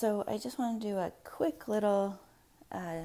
so 0.00 0.24
I 0.26 0.38
just 0.38 0.58
want 0.58 0.80
to 0.80 0.88
do 0.88 0.96
a 0.96 1.12
quick 1.24 1.68
little 1.68 2.18
uh, 2.72 3.02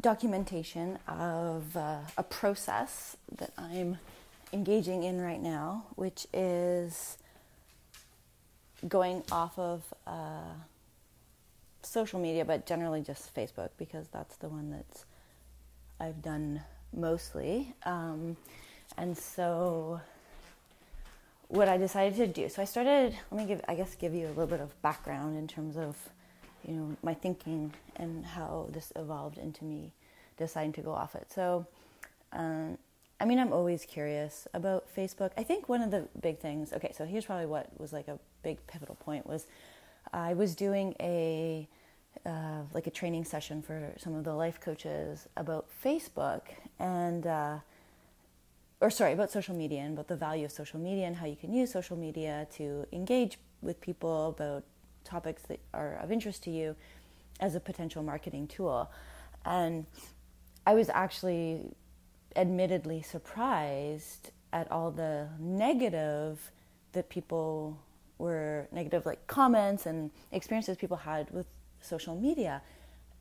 documentation 0.00 0.98
of 1.06 1.76
uh, 1.76 1.98
a 2.16 2.22
process 2.22 3.18
that 3.36 3.50
I'm 3.58 3.98
engaging 4.50 5.02
in 5.02 5.20
right 5.20 5.42
now, 5.42 5.84
which 5.96 6.26
is 6.32 7.18
going 8.88 9.24
off 9.30 9.58
of 9.58 9.82
uh, 10.06 10.54
social 11.82 12.18
media, 12.18 12.46
but 12.46 12.64
generally 12.64 13.02
just 13.02 13.34
Facebook 13.34 13.68
because 13.76 14.08
that's 14.08 14.36
the 14.36 14.48
one 14.48 14.70
that 14.70 15.04
I've 16.00 16.22
done 16.22 16.62
mostly. 16.94 17.74
Um, 17.84 18.38
and 18.96 19.18
so, 19.18 20.00
what 21.48 21.68
I 21.68 21.76
decided 21.76 22.16
to 22.16 22.26
do, 22.26 22.48
so 22.48 22.62
I 22.62 22.64
started. 22.64 23.16
Let 23.30 23.40
me 23.40 23.46
give, 23.46 23.60
I 23.68 23.74
guess, 23.74 23.94
give 23.94 24.14
you 24.14 24.26
a 24.26 24.28
little 24.28 24.46
bit 24.46 24.60
of 24.60 24.80
background 24.82 25.38
in 25.38 25.46
terms 25.46 25.76
of, 25.76 25.96
you 26.64 26.74
know, 26.74 26.96
my 27.02 27.14
thinking 27.14 27.72
and 27.96 28.24
how 28.24 28.68
this 28.72 28.92
evolved 28.96 29.38
into 29.38 29.64
me 29.64 29.92
deciding 30.36 30.72
to 30.74 30.82
go 30.82 30.92
off 30.92 31.14
it. 31.14 31.30
So, 31.32 31.66
um, 32.32 32.78
I 33.20 33.24
mean, 33.24 33.38
I'm 33.38 33.52
always 33.52 33.84
curious 33.84 34.46
about 34.52 34.84
Facebook. 34.94 35.30
I 35.36 35.42
think 35.42 35.68
one 35.68 35.80
of 35.80 35.90
the 35.90 36.08
big 36.20 36.38
things. 36.38 36.72
Okay, 36.72 36.92
so 36.96 37.04
here's 37.06 37.24
probably 37.24 37.46
what 37.46 37.68
was 37.78 37.92
like 37.92 38.08
a 38.08 38.18
big 38.42 38.64
pivotal 38.66 38.96
point 38.96 39.26
was 39.26 39.46
I 40.12 40.34
was 40.34 40.54
doing 40.54 40.94
a 41.00 41.68
uh, 42.24 42.62
like 42.72 42.86
a 42.86 42.90
training 42.90 43.24
session 43.24 43.62
for 43.62 43.92
some 43.98 44.14
of 44.14 44.24
the 44.24 44.34
life 44.34 44.60
coaches 44.60 45.28
about 45.36 45.66
Facebook 45.84 46.42
and 46.78 47.26
uh, 47.26 47.58
or 48.80 48.90
sorry 48.90 49.12
about 49.12 49.30
social 49.30 49.54
media 49.54 49.80
and 49.80 49.94
about 49.94 50.08
the 50.08 50.16
value 50.16 50.44
of 50.44 50.52
social 50.52 50.78
media 50.78 51.06
and 51.06 51.16
how 51.16 51.26
you 51.26 51.36
can 51.36 51.52
use 51.52 51.72
social 51.72 51.96
media 51.96 52.46
to 52.52 52.86
engage 52.92 53.38
with 53.62 53.80
people 53.80 54.28
about 54.28 54.64
topics 55.06 55.42
that 55.44 55.60
are 55.72 55.94
of 56.02 56.12
interest 56.12 56.42
to 56.44 56.50
you 56.50 56.76
as 57.40 57.54
a 57.54 57.60
potential 57.60 58.02
marketing 58.02 58.46
tool. 58.46 58.90
And 59.44 59.86
I 60.66 60.74
was 60.74 60.90
actually 60.90 61.74
admittedly 62.34 63.02
surprised 63.02 64.30
at 64.52 64.70
all 64.70 64.90
the 64.90 65.28
negative 65.38 66.50
that 66.92 67.08
people 67.08 67.78
were 68.18 68.68
negative 68.72 69.04
like 69.04 69.26
comments 69.26 69.86
and 69.86 70.10
experiences 70.32 70.76
people 70.76 70.96
had 70.96 71.30
with 71.30 71.46
social 71.80 72.16
media. 72.16 72.62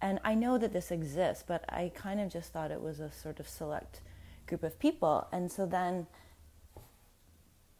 And 0.01 0.19
i 0.23 0.33
know 0.35 0.57
that 0.57 0.73
this 0.73 0.91
exists 0.91 1.43
but 1.45 1.63
i 1.69 1.91
kind 1.95 2.19
of 2.19 2.31
just 2.31 2.51
thought 2.51 2.71
it 2.71 2.81
was 2.81 2.99
a 2.99 3.11
sort 3.11 3.39
of 3.39 3.47
select 3.47 4.01
group 4.47 4.63
of 4.63 4.79
people. 4.79 5.27
And 5.31 5.51
so 5.51 5.65
then 5.65 6.07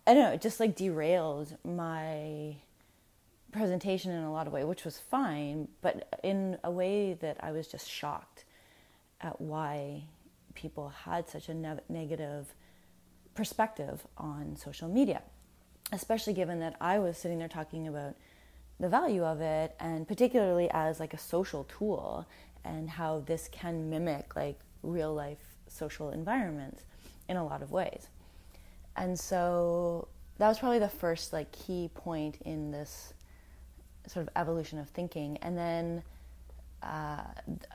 i 0.08 0.14
don't 0.14 0.24
know 0.24 0.32
it 0.32 0.42
just 0.42 0.60
like 0.60 0.76
derailed 0.76 1.58
my 1.64 2.58
presentation 3.56 4.12
in 4.12 4.24
a 4.24 4.32
lot 4.32 4.48
of 4.48 4.54
way 4.54 4.64
which 4.64 4.86
was 4.86 5.00
fine 5.00 5.68
but 5.82 6.20
in 6.24 6.58
a 6.64 6.72
way 6.72 7.14
that 7.14 7.38
i 7.42 7.52
was 7.52 7.68
just 7.68 7.90
shocked 7.90 8.46
at 9.22 9.40
why 9.42 10.04
people 10.54 10.90
had 10.90 11.30
such 11.30 11.50
a 11.50 11.54
ne- 11.54 11.80
negative 11.90 12.54
perspective 13.36 14.08
on 14.18 14.56
social 14.56 14.88
media, 14.88 15.22
especially 15.92 16.34
given 16.34 16.60
that 16.62 16.76
I 16.82 17.00
was 17.00 17.18
sitting 17.18 17.40
there 17.40 17.48
talking 17.48 17.88
about 17.88 18.16
the 18.80 18.90
value 18.90 19.24
of 19.24 19.42
it 19.42 19.76
and 19.80 20.08
particularly 20.08 20.70
as 20.72 21.00
like 21.00 21.14
a 21.14 21.18
social 21.18 21.66
tool 21.66 22.26
and 22.64 22.90
how 22.90 23.20
this 23.26 23.48
can 23.52 23.90
mimic 23.90 24.36
like 24.36 24.60
real 24.82 25.14
life 25.14 25.38
social 25.68 26.10
environments 26.10 26.84
in 27.30 27.38
a 27.38 27.46
lot 27.46 27.62
of 27.62 27.72
ways. 27.72 28.08
And 28.96 29.20
so 29.20 30.08
that 30.38 30.48
was 30.48 30.60
probably 30.60 30.80
the 30.80 30.90
first 30.90 31.34
like 31.34 31.52
key 31.52 31.90
point 31.94 32.38
in 32.46 32.72
this 32.72 33.14
sort 34.08 34.28
of 34.28 34.30
evolution 34.36 34.80
of 34.80 34.90
thinking 34.90 35.38
and 35.38 35.58
then 35.58 36.04
uh, 36.86 37.24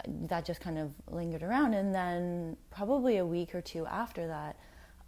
that 0.06 0.44
just 0.44 0.60
kind 0.60 0.78
of 0.78 0.92
lingered 1.08 1.42
around. 1.42 1.74
And 1.74 1.94
then, 1.94 2.56
probably 2.70 3.16
a 3.16 3.26
week 3.26 3.54
or 3.54 3.60
two 3.60 3.86
after 3.86 4.26
that, 4.28 4.56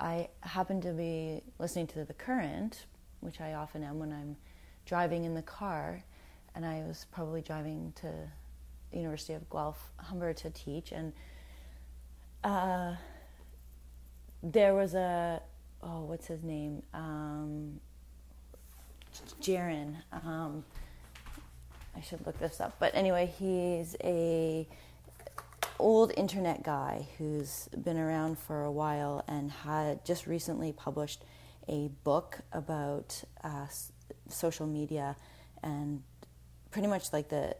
I 0.00 0.28
happened 0.40 0.82
to 0.82 0.92
be 0.92 1.42
listening 1.58 1.86
to 1.88 2.04
The 2.04 2.14
Current, 2.14 2.86
which 3.20 3.40
I 3.40 3.54
often 3.54 3.84
am 3.84 3.98
when 3.98 4.12
I'm 4.12 4.36
driving 4.86 5.24
in 5.24 5.34
the 5.34 5.42
car. 5.42 6.02
And 6.54 6.66
I 6.66 6.82
was 6.86 7.06
probably 7.12 7.42
driving 7.42 7.92
to 7.96 8.12
the 8.90 8.96
University 8.96 9.34
of 9.34 9.48
Guelph 9.48 9.92
Humber 9.98 10.32
to 10.34 10.50
teach. 10.50 10.90
And 10.90 11.12
uh, 12.42 12.96
there 14.42 14.74
was 14.74 14.94
a, 14.94 15.40
oh, 15.82 16.00
what's 16.02 16.26
his 16.26 16.42
name? 16.42 16.82
Um, 16.92 17.80
Jaron. 19.40 19.96
Um, 20.12 20.64
I 21.96 22.00
should 22.00 22.24
look 22.26 22.38
this 22.38 22.60
up. 22.60 22.76
But 22.78 22.94
anyway, 22.94 23.32
he's 23.38 23.96
a 24.02 24.66
old 25.78 26.12
internet 26.16 26.62
guy 26.62 27.08
who's 27.18 27.68
been 27.82 27.98
around 27.98 28.38
for 28.38 28.64
a 28.64 28.70
while 28.70 29.24
and 29.26 29.50
had 29.50 30.04
just 30.04 30.26
recently 30.26 30.72
published 30.72 31.24
a 31.68 31.88
book 32.04 32.40
about 32.52 33.22
uh, 33.42 33.66
social 34.28 34.66
media 34.66 35.16
and 35.62 36.02
pretty 36.70 36.88
much 36.88 37.12
like 37.12 37.28
the, 37.28 37.56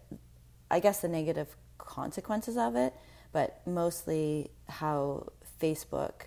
I 0.71 0.81
guess 0.81 1.01
the 1.01 1.09
negative 1.09 1.57
consequences 1.79 2.57
of 2.57 2.77
it, 2.77 2.95
but 3.33 3.61
mostly 3.67 4.51
how 4.69 5.29
Facebook. 5.61 6.23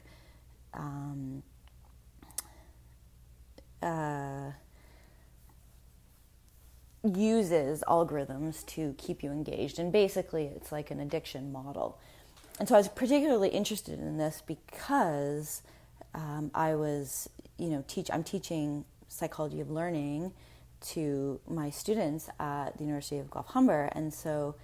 Um, 0.74 1.44
uh, 3.82 4.52
uses 7.14 7.84
algorithms 7.88 8.66
to 8.68 8.96
keep 8.98 9.24
you 9.24 9.32
engaged. 9.32 9.80
And 9.80 9.92
basically, 9.92 10.46
it's 10.46 10.72
like 10.72 10.92
an 10.92 11.00
addiction 11.00 11.52
model. 11.52 12.00
And 12.60 12.68
so 12.68 12.76
I 12.76 12.78
was 12.78 12.88
particularly 12.88 13.50
interested 13.50 14.00
in 14.00 14.18
this 14.18 14.42
because 14.46 15.62
um, 16.14 16.52
I 16.56 16.76
was, 16.76 17.30
you 17.58 17.70
know, 17.70 17.84
teach. 17.88 18.10
I'm 18.12 18.24
teaching 18.24 18.86
psychology 19.08 19.60
of 19.60 19.70
learning 19.70 20.34
to 20.82 21.40
my 21.48 21.70
students 21.70 22.30
at 22.40 22.78
the 22.78 22.84
University 22.84 23.18
of 23.18 23.30
Guelph 23.30 23.48
Humber, 23.48 23.90
and 23.92 24.14
so 24.14 24.56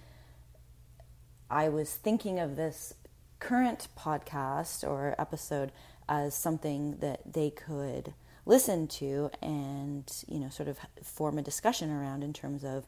I 1.50 1.68
was 1.68 1.92
thinking 1.94 2.38
of 2.38 2.56
this 2.56 2.94
current 3.40 3.88
podcast 3.98 4.88
or 4.88 5.14
episode 5.18 5.72
as 6.08 6.34
something 6.34 6.96
that 6.98 7.20
they 7.30 7.50
could 7.50 8.14
listen 8.44 8.86
to 8.88 9.30
and 9.40 10.24
you 10.26 10.38
know 10.38 10.48
sort 10.48 10.68
of 10.68 10.78
form 11.02 11.38
a 11.38 11.42
discussion 11.42 11.90
around 11.90 12.24
in 12.24 12.32
terms 12.32 12.64
of 12.64 12.86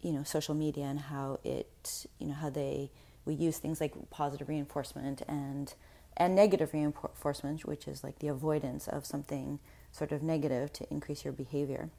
you 0.00 0.12
know 0.12 0.22
social 0.22 0.54
media 0.54 0.84
and 0.84 1.00
how 1.00 1.38
it 1.44 2.06
you 2.18 2.26
know 2.26 2.34
how 2.34 2.48
they 2.48 2.90
we 3.24 3.34
use 3.34 3.58
things 3.58 3.80
like 3.80 3.92
positive 4.10 4.48
reinforcement 4.48 5.22
and 5.28 5.74
and 6.16 6.34
negative 6.34 6.72
reinforcement 6.72 7.64
which 7.64 7.86
is 7.88 8.02
like 8.02 8.18
the 8.20 8.28
avoidance 8.28 8.88
of 8.88 9.04
something 9.04 9.58
sort 9.92 10.12
of 10.12 10.22
negative 10.22 10.72
to 10.72 10.86
increase 10.90 11.24
your 11.24 11.32
behavior. 11.32 11.90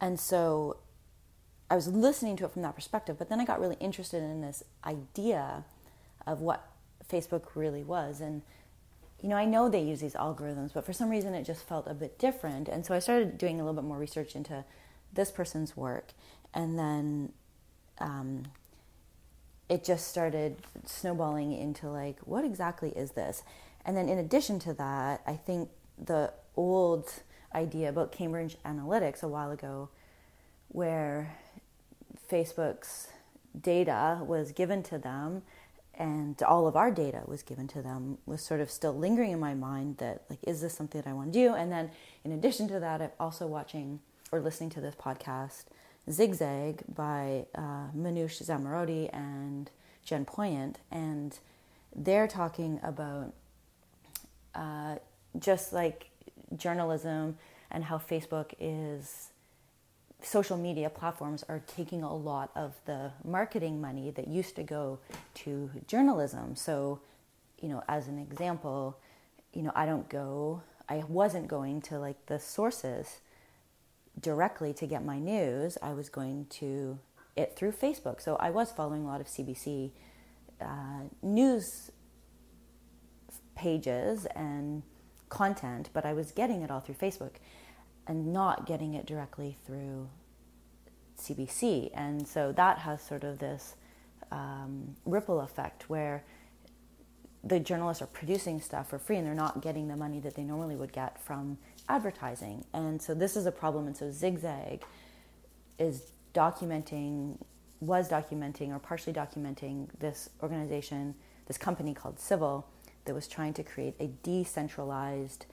And 0.00 0.20
so 0.20 0.78
I 1.70 1.74
was 1.74 1.88
listening 1.88 2.36
to 2.36 2.44
it 2.44 2.52
from 2.52 2.62
that 2.62 2.74
perspective 2.74 3.18
but 3.18 3.28
then 3.28 3.40
I 3.40 3.44
got 3.44 3.60
really 3.60 3.76
interested 3.80 4.22
in 4.22 4.40
this 4.40 4.62
idea 4.84 5.64
of 6.26 6.40
what 6.40 6.70
Facebook 7.08 7.44
really 7.54 7.84
was. 7.84 8.20
And 8.20 8.42
you 9.22 9.28
know, 9.28 9.36
I 9.36 9.44
know 9.44 9.68
they 9.68 9.82
use 9.82 10.00
these 10.00 10.14
algorithms, 10.14 10.72
but 10.74 10.84
for 10.84 10.92
some 10.92 11.08
reason 11.08 11.34
it 11.34 11.44
just 11.44 11.66
felt 11.66 11.86
a 11.86 11.94
bit 11.94 12.18
different. 12.18 12.68
And 12.68 12.84
so 12.84 12.94
I 12.94 12.98
started 12.98 13.38
doing 13.38 13.60
a 13.60 13.64
little 13.64 13.80
bit 13.80 13.86
more 13.86 13.98
research 13.98 14.36
into 14.36 14.64
this 15.12 15.30
person's 15.30 15.76
work. 15.76 16.12
And 16.52 16.78
then 16.78 17.32
um, 17.98 18.44
it 19.68 19.84
just 19.84 20.08
started 20.08 20.56
snowballing 20.84 21.52
into 21.52 21.88
like, 21.88 22.18
what 22.20 22.44
exactly 22.44 22.90
is 22.90 23.12
this? 23.12 23.42
And 23.84 23.96
then 23.96 24.08
in 24.08 24.18
addition 24.18 24.58
to 24.60 24.74
that, 24.74 25.22
I 25.26 25.34
think 25.34 25.70
the 25.98 26.32
old 26.56 27.10
idea 27.54 27.88
about 27.88 28.12
Cambridge 28.12 28.56
Analytica 28.64 29.22
a 29.22 29.28
while 29.28 29.50
ago, 29.50 29.88
where 30.68 31.36
Facebook's 32.30 33.08
data 33.58 34.20
was 34.22 34.52
given 34.52 34.82
to 34.82 34.98
them 34.98 35.42
and 35.96 36.42
all 36.42 36.66
of 36.66 36.76
our 36.76 36.90
data 36.90 37.22
was 37.26 37.42
given 37.42 37.66
to 37.68 37.82
them 37.82 38.18
was 38.26 38.42
sort 38.42 38.60
of 38.60 38.70
still 38.70 38.96
lingering 38.96 39.32
in 39.32 39.40
my 39.40 39.54
mind 39.54 39.96
that 39.98 40.22
like 40.28 40.38
is 40.42 40.60
this 40.60 40.74
something 40.74 41.00
that 41.00 41.08
i 41.08 41.12
want 41.12 41.32
to 41.32 41.38
do? 41.38 41.54
And 41.54 41.72
then 41.72 41.90
in 42.24 42.32
addition 42.32 42.68
to 42.68 42.80
that 42.80 43.00
i'm 43.00 43.10
also 43.18 43.46
watching 43.46 44.00
or 44.32 44.40
listening 44.40 44.70
to 44.70 44.80
this 44.80 44.94
podcast 44.94 45.64
zigzag 46.10 46.82
by 46.94 47.46
uh, 47.54 47.88
manoush 47.96 48.42
zomorodi 48.42 49.08
and 49.12 49.70
jen 50.04 50.24
poyant 50.24 50.76
and 50.90 51.38
they're 51.94 52.28
talking 52.28 52.78
about 52.82 53.32
uh, 54.54 54.96
just 55.38 55.72
like 55.72 56.10
journalism 56.56 57.36
and 57.70 57.84
how 57.84 57.98
facebook 57.98 58.52
is 58.60 59.30
social 60.26 60.56
media 60.56 60.90
platforms 60.90 61.44
are 61.48 61.62
taking 61.66 62.02
a 62.02 62.14
lot 62.14 62.50
of 62.56 62.74
the 62.84 63.12
marketing 63.24 63.80
money 63.80 64.10
that 64.10 64.26
used 64.26 64.56
to 64.56 64.62
go 64.62 64.98
to 65.34 65.70
journalism. 65.86 66.56
So, 66.56 67.00
you 67.60 67.68
know, 67.68 67.82
as 67.88 68.08
an 68.08 68.18
example, 68.18 68.98
you 69.52 69.62
know, 69.62 69.72
I 69.74 69.86
don't 69.86 70.08
go, 70.08 70.62
I 70.88 71.04
wasn't 71.08 71.48
going 71.48 71.80
to 71.82 71.98
like 71.98 72.26
the 72.26 72.40
sources 72.40 73.20
directly 74.20 74.72
to 74.74 74.86
get 74.86 75.04
my 75.04 75.18
news, 75.18 75.78
I 75.82 75.92
was 75.92 76.08
going 76.08 76.46
to 76.50 76.98
it 77.36 77.54
through 77.54 77.72
Facebook. 77.72 78.20
So 78.20 78.36
I 78.36 78.50
was 78.50 78.72
following 78.72 79.04
a 79.04 79.06
lot 79.06 79.20
of 79.20 79.26
CBC 79.26 79.90
uh, 80.60 80.66
news 81.22 81.90
pages 83.54 84.26
and 84.34 84.82
content, 85.28 85.90
but 85.92 86.04
I 86.04 86.12
was 86.14 86.32
getting 86.32 86.62
it 86.62 86.70
all 86.70 86.80
through 86.80 86.94
Facebook 86.94 87.32
and 88.06 88.32
not 88.32 88.66
getting 88.66 88.94
it 88.94 89.06
directly 89.06 89.56
through 89.66 90.08
CBC. 91.18 91.90
And 91.94 92.26
so 92.26 92.52
that 92.52 92.78
has 92.78 93.02
sort 93.02 93.24
of 93.24 93.38
this 93.38 93.74
um, 94.30 94.96
ripple 95.04 95.40
effect 95.40 95.88
where 95.88 96.24
the 97.42 97.60
journalists 97.60 98.02
are 98.02 98.06
producing 98.08 98.60
stuff 98.60 98.90
for 98.90 98.98
free 98.98 99.16
and 99.16 99.26
they're 99.26 99.34
not 99.34 99.62
getting 99.62 99.88
the 99.88 99.96
money 99.96 100.18
that 100.20 100.34
they 100.34 100.42
normally 100.42 100.76
would 100.76 100.92
get 100.92 101.20
from 101.20 101.58
advertising. 101.88 102.64
And 102.72 103.00
so 103.00 103.14
this 103.14 103.36
is 103.36 103.46
a 103.46 103.52
problem. 103.52 103.86
And 103.86 103.96
so 103.96 104.10
Zigzag 104.10 104.82
is 105.78 106.12
documenting, 106.34 107.38
was 107.80 108.08
documenting 108.08 108.70
or 108.70 108.78
partially 108.78 109.12
documenting 109.12 109.88
this 110.00 110.28
organization, 110.42 111.14
this 111.46 111.56
company 111.56 111.94
called 111.94 112.18
Civil, 112.18 112.66
that 113.04 113.14
was 113.14 113.28
trying 113.28 113.54
to 113.54 113.62
create 113.62 113.94
a 114.00 114.08
decentralized 114.24 115.46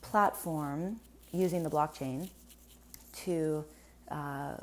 platform 0.00 1.00
using 1.34 1.62
the 1.62 1.70
blockchain 1.70 2.30
to 3.24 3.64
uh, 4.10 4.54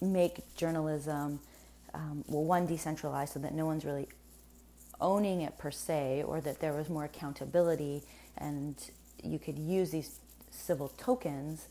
make 0.00 0.54
journalism, 0.54 1.40
um, 1.94 2.24
well, 2.28 2.44
one, 2.44 2.66
decentralized 2.66 3.32
so 3.32 3.40
that 3.40 3.54
no 3.54 3.66
one's 3.66 3.84
really 3.84 4.08
owning 5.00 5.42
it 5.42 5.56
per 5.58 5.70
se, 5.70 6.24
or 6.26 6.40
that 6.40 6.60
there 6.60 6.72
was 6.72 6.88
more 6.88 7.04
accountability 7.04 8.02
and 8.36 8.90
you 9.22 9.38
could 9.38 9.58
use 9.58 9.90
these 9.90 10.18
civil 10.50 10.88
tokens 10.96 11.68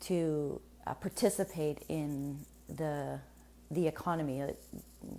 to 0.00 0.60
uh, 0.86 0.94
participate 0.94 1.84
in 1.88 2.38
the 2.68 3.18
the 3.70 3.86
economy, 3.86 4.40
uh, 4.40 4.46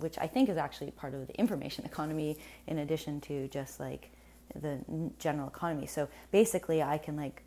which 0.00 0.18
I 0.18 0.26
think 0.26 0.48
is 0.48 0.56
actually 0.56 0.90
part 0.90 1.14
of 1.14 1.26
the 1.28 1.38
information 1.38 1.84
economy, 1.92 2.38
in 2.66 2.78
addition 2.78 3.20
to 3.22 3.46
just 3.48 3.78
like 3.78 4.10
the 4.54 4.80
general 5.18 5.48
economy. 5.48 5.86
So 5.86 6.08
basically, 6.32 6.82
I 6.82 6.98
can 6.98 7.16
like 7.16 7.42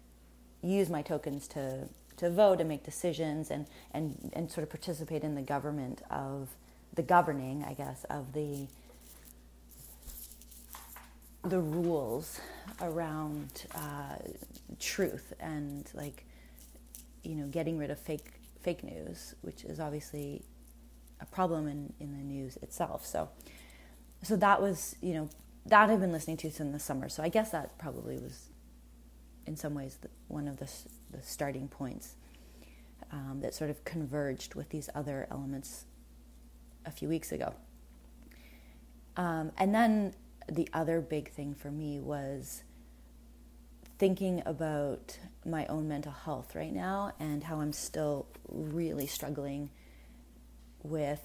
use 0.63 0.89
my 0.89 1.01
tokens 1.01 1.47
to 1.49 1.89
to 2.17 2.29
vote 2.29 2.59
and 2.59 2.69
make 2.69 2.83
decisions 2.83 3.51
and 3.51 3.67
and 3.91 4.31
and 4.33 4.49
sort 4.49 4.63
of 4.63 4.69
participate 4.69 5.23
in 5.23 5.35
the 5.35 5.41
government 5.41 6.01
of 6.09 6.49
the 6.93 7.03
governing, 7.03 7.63
I 7.63 7.73
guess, 7.73 8.05
of 8.09 8.33
the 8.33 8.67
the 11.43 11.59
rules 11.59 12.39
around 12.81 13.65
uh, 13.75 14.15
truth 14.79 15.33
and 15.39 15.89
like 15.93 16.25
you 17.23 17.35
know 17.35 17.47
getting 17.47 17.77
rid 17.77 17.91
of 17.91 17.99
fake 17.99 18.31
fake 18.61 18.83
news, 18.83 19.35
which 19.41 19.65
is 19.65 19.79
obviously 19.79 20.43
a 21.19 21.25
problem 21.25 21.67
in, 21.67 21.93
in 21.99 22.13
the 22.17 22.23
news 22.23 22.57
itself. 22.61 23.05
So 23.05 23.29
so 24.21 24.35
that 24.37 24.61
was 24.61 24.95
you 25.01 25.13
know 25.13 25.29
that 25.65 25.89
I've 25.89 25.99
been 25.99 26.11
listening 26.11 26.37
to 26.37 26.51
since 26.51 26.71
the 26.71 26.79
summer. 26.79 27.09
So 27.09 27.23
I 27.23 27.29
guess 27.29 27.51
that 27.51 27.77
probably 27.77 28.17
was 28.17 28.49
in 29.45 29.55
some 29.55 29.73
ways 29.73 29.97
one 30.27 30.47
of 30.47 30.57
the, 30.57 30.69
the 31.11 31.21
starting 31.21 31.67
points 31.67 32.15
um, 33.11 33.39
that 33.41 33.53
sort 33.53 33.69
of 33.69 33.83
converged 33.83 34.55
with 34.55 34.69
these 34.69 34.89
other 34.95 35.27
elements 35.31 35.85
a 36.85 36.91
few 36.91 37.07
weeks 37.07 37.31
ago. 37.31 37.53
Um, 39.15 39.51
and 39.57 39.73
then 39.73 40.13
the 40.51 40.67
other 40.73 41.01
big 41.01 41.31
thing 41.31 41.53
for 41.53 41.71
me 41.71 41.99
was 41.99 42.63
thinking 43.99 44.41
about 44.45 45.17
my 45.45 45.65
own 45.67 45.87
mental 45.87 46.11
health 46.11 46.55
right 46.55 46.73
now 46.73 47.13
and 47.19 47.43
how 47.43 47.61
I'm 47.61 47.73
still 47.73 48.25
really 48.49 49.07
struggling 49.07 49.69
with 50.81 51.21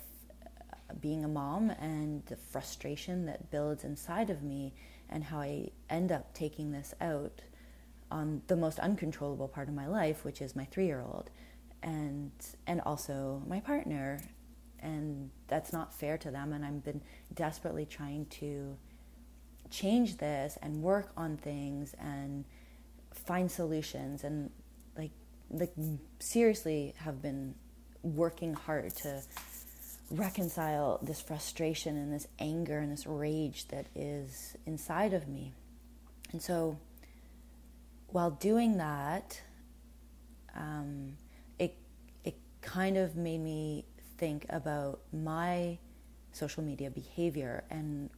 being 1.00 1.24
a 1.24 1.28
mom 1.28 1.70
and 1.70 2.24
the 2.26 2.36
frustration 2.36 3.26
that 3.26 3.50
builds 3.50 3.84
inside 3.84 4.30
of 4.30 4.42
me 4.42 4.74
and 5.08 5.24
how 5.24 5.40
I 5.40 5.70
end 5.88 6.12
up 6.12 6.34
taking 6.34 6.70
this 6.70 6.94
out 7.00 7.40
on 8.10 8.42
the 8.46 8.56
most 8.56 8.78
uncontrollable 8.78 9.48
part 9.48 9.68
of 9.68 9.74
my 9.74 9.86
life, 9.86 10.24
which 10.24 10.40
is 10.40 10.56
my 10.56 10.64
three 10.64 10.86
year 10.86 11.00
old 11.00 11.30
and 11.82 12.32
and 12.66 12.80
also 12.80 13.42
my 13.46 13.60
partner 13.60 14.20
and 14.80 15.30
that's 15.46 15.72
not 15.72 15.94
fair 15.94 16.18
to 16.18 16.30
them 16.30 16.52
and 16.52 16.64
I've 16.64 16.84
been 16.84 17.02
desperately 17.34 17.86
trying 17.86 18.26
to 18.26 18.76
change 19.70 20.16
this 20.16 20.58
and 20.62 20.82
work 20.82 21.10
on 21.16 21.36
things 21.36 21.94
and 22.00 22.44
find 23.12 23.50
solutions 23.50 24.24
and 24.24 24.50
like 24.96 25.12
like 25.50 25.72
seriously 26.18 26.94
have 26.98 27.22
been 27.22 27.54
working 28.02 28.54
hard 28.54 28.94
to 28.96 29.22
reconcile 30.10 30.98
this 31.02 31.20
frustration 31.20 31.96
and 31.96 32.12
this 32.12 32.26
anger 32.38 32.78
and 32.78 32.90
this 32.90 33.06
rage 33.06 33.68
that 33.68 33.86
is 33.94 34.56
inside 34.66 35.12
of 35.12 35.28
me. 35.28 35.52
And 36.32 36.40
so 36.40 36.78
while 38.08 38.30
doing 38.30 38.78
that, 38.78 39.40
um, 40.54 41.16
it 41.58 41.76
it 42.24 42.36
kind 42.60 42.96
of 42.96 43.16
made 43.16 43.40
me 43.40 43.84
think 44.16 44.46
about 44.48 45.00
my 45.12 45.78
social 46.32 46.62
media 46.62 46.90
behavior 46.90 47.64
and 47.70 48.10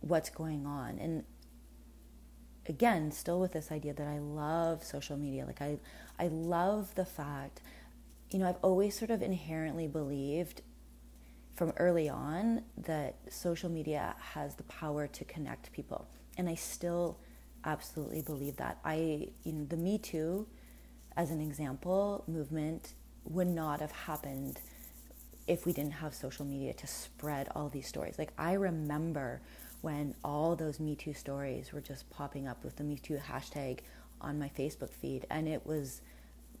what's 0.00 0.30
going 0.30 0.66
on. 0.66 0.98
And 0.98 1.24
again, 2.66 3.10
still 3.10 3.40
with 3.40 3.52
this 3.52 3.70
idea 3.70 3.94
that 3.94 4.06
I 4.06 4.18
love 4.18 4.84
social 4.84 5.16
media. 5.16 5.46
Like 5.46 5.62
I 5.62 5.78
I 6.18 6.28
love 6.28 6.94
the 6.94 7.04
fact, 7.04 7.60
you 8.30 8.38
know, 8.38 8.48
I've 8.48 8.62
always 8.62 8.98
sort 8.98 9.10
of 9.10 9.22
inherently 9.22 9.86
believed 9.86 10.62
from 11.54 11.72
early 11.76 12.08
on 12.08 12.62
that 12.76 13.16
social 13.30 13.70
media 13.70 14.16
has 14.18 14.56
the 14.56 14.64
power 14.64 15.06
to 15.06 15.24
connect 15.24 15.70
people. 15.72 16.08
And 16.36 16.48
I 16.48 16.56
still 16.56 17.20
absolutely 17.64 18.22
believe 18.22 18.56
that. 18.56 18.78
I 18.84 19.28
the 19.44 19.76
Me 19.76 19.98
Too 19.98 20.46
as 21.16 21.30
an 21.30 21.40
example 21.40 22.24
movement 22.26 22.94
would 23.24 23.48
not 23.48 23.80
have 23.80 23.92
happened 23.92 24.60
if 25.46 25.66
we 25.66 25.72
didn't 25.72 25.92
have 25.92 26.14
social 26.14 26.44
media 26.44 26.72
to 26.72 26.86
spread 26.86 27.48
all 27.54 27.68
these 27.68 27.86
stories. 27.86 28.18
Like 28.18 28.32
I 28.38 28.54
remember 28.54 29.40
when 29.82 30.14
all 30.24 30.56
those 30.56 30.80
Me 30.80 30.94
Too 30.94 31.14
stories 31.14 31.72
were 31.72 31.80
just 31.80 32.08
popping 32.10 32.48
up 32.48 32.64
with 32.64 32.76
the 32.76 32.84
Me 32.84 32.96
Too 32.96 33.18
hashtag 33.18 33.80
on 34.20 34.38
my 34.38 34.50
Facebook 34.58 34.90
feed. 34.90 35.26
And 35.30 35.46
it 35.46 35.64
was 35.66 36.00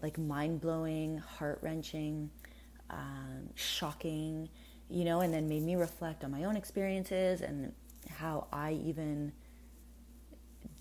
like 0.02 0.18
mind 0.18 0.60
blowing, 0.60 1.18
heart 1.18 1.58
wrenching, 1.62 2.30
um, 2.90 3.48
shocking, 3.54 4.48
you 4.90 5.04
know, 5.04 5.20
and 5.20 5.32
then 5.32 5.48
made 5.48 5.62
me 5.62 5.76
reflect 5.76 6.24
on 6.24 6.30
my 6.30 6.44
own 6.44 6.56
experiences 6.56 7.40
and 7.40 7.72
how 8.10 8.46
I 8.52 8.72
even 8.72 9.32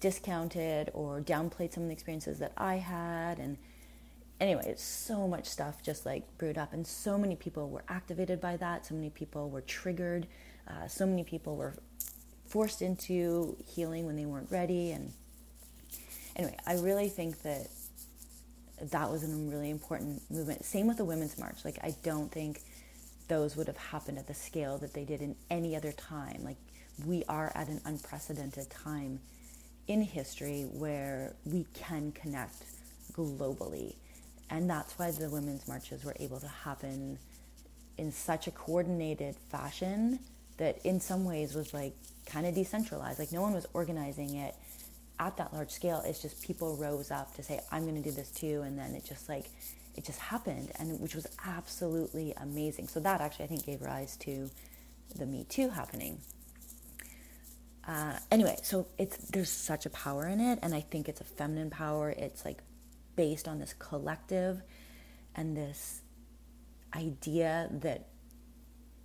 discounted 0.03 0.91
or 0.93 1.21
downplayed 1.21 1.73
some 1.73 1.83
of 1.83 1.87
the 1.87 1.93
experiences 1.93 2.37
that 2.39 2.51
I 2.57 2.75
had. 2.75 3.39
And 3.39 3.57
anyway, 4.41 4.73
so 4.75 5.29
much 5.29 5.45
stuff 5.45 5.81
just 5.81 6.05
like 6.05 6.23
brewed 6.37 6.57
up, 6.57 6.73
and 6.73 6.85
so 6.85 7.17
many 7.17 7.37
people 7.37 7.69
were 7.69 7.85
activated 7.87 8.41
by 8.41 8.57
that. 8.57 8.85
So 8.85 8.95
many 8.95 9.09
people 9.09 9.49
were 9.49 9.61
triggered. 9.61 10.27
Uh, 10.67 10.87
so 10.89 11.05
many 11.05 11.23
people 11.23 11.55
were 11.55 11.73
forced 12.45 12.81
into 12.81 13.55
healing 13.65 14.05
when 14.05 14.17
they 14.17 14.25
weren't 14.25 14.51
ready. 14.51 14.91
And 14.91 15.13
anyway, 16.35 16.57
I 16.67 16.73
really 16.73 17.07
think 17.07 17.41
that 17.43 17.67
that 18.91 19.09
was 19.09 19.23
a 19.23 19.27
really 19.27 19.69
important 19.69 20.21
movement. 20.29 20.65
Same 20.65 20.85
with 20.85 20.97
the 20.97 21.05
Women's 21.05 21.37
March. 21.37 21.63
Like, 21.63 21.79
I 21.81 21.95
don't 22.03 22.29
think 22.29 22.59
those 23.29 23.55
would 23.55 23.67
have 23.67 23.77
happened 23.77 24.17
at 24.17 24.27
the 24.27 24.33
scale 24.33 24.77
that 24.79 24.93
they 24.93 25.05
did 25.05 25.21
in 25.21 25.33
any 25.49 25.77
other 25.77 25.93
time. 25.93 26.43
Like, 26.43 26.57
we 27.05 27.23
are 27.29 27.53
at 27.55 27.69
an 27.69 27.79
unprecedented 27.85 28.69
time 28.69 29.21
in 29.87 30.01
history 30.01 30.63
where 30.71 31.33
we 31.45 31.65
can 31.73 32.11
connect 32.11 32.63
globally. 33.13 33.95
And 34.49 34.69
that's 34.69 34.97
why 34.97 35.11
the 35.11 35.29
women's 35.29 35.67
marches 35.67 36.03
were 36.03 36.15
able 36.19 36.39
to 36.39 36.47
happen 36.47 37.17
in 37.97 38.11
such 38.11 38.47
a 38.47 38.51
coordinated 38.51 39.35
fashion 39.49 40.19
that 40.57 40.79
in 40.85 40.99
some 40.99 41.25
ways 41.25 41.53
was 41.53 41.73
like 41.73 41.93
kind 42.25 42.45
of 42.45 42.55
decentralized. 42.55 43.19
Like 43.19 43.31
no 43.31 43.41
one 43.41 43.53
was 43.53 43.67
organizing 43.73 44.35
it 44.35 44.55
at 45.19 45.37
that 45.37 45.53
large 45.53 45.71
scale. 45.71 46.01
It's 46.05 46.21
just 46.21 46.41
people 46.43 46.75
rose 46.75 47.11
up 47.11 47.35
to 47.35 47.43
say, 47.43 47.59
I'm 47.71 47.83
going 47.83 48.01
to 48.01 48.09
do 48.09 48.15
this 48.15 48.29
too. 48.31 48.61
And 48.65 48.77
then 48.77 48.93
it 48.93 49.05
just 49.05 49.29
like, 49.29 49.45
it 49.95 50.03
just 50.03 50.19
happened, 50.19 50.71
and 50.79 50.99
which 50.99 51.13
was 51.13 51.27
absolutely 51.45 52.33
amazing. 52.37 52.87
So 52.87 52.99
that 53.01 53.21
actually, 53.21 53.45
I 53.45 53.47
think, 53.49 53.65
gave 53.65 53.81
rise 53.81 54.17
to 54.17 54.49
the 55.15 55.25
Me 55.27 55.45
Too 55.47 55.69
happening. 55.69 56.19
Uh, 57.87 58.17
anyway, 58.31 58.57
so 58.63 58.87
it's 58.97 59.17
there's 59.29 59.49
such 59.49 59.85
a 59.85 59.89
power 59.89 60.27
in 60.27 60.39
it, 60.39 60.59
and 60.61 60.73
I 60.73 60.81
think 60.81 61.09
it's 61.09 61.21
a 61.21 61.25
feminine 61.25 61.69
power. 61.69 62.11
It's 62.11 62.45
like 62.45 62.59
based 63.15 63.47
on 63.47 63.59
this 63.59 63.73
collective 63.77 64.61
and 65.35 65.55
this 65.55 66.01
idea 66.95 67.69
that 67.71 68.07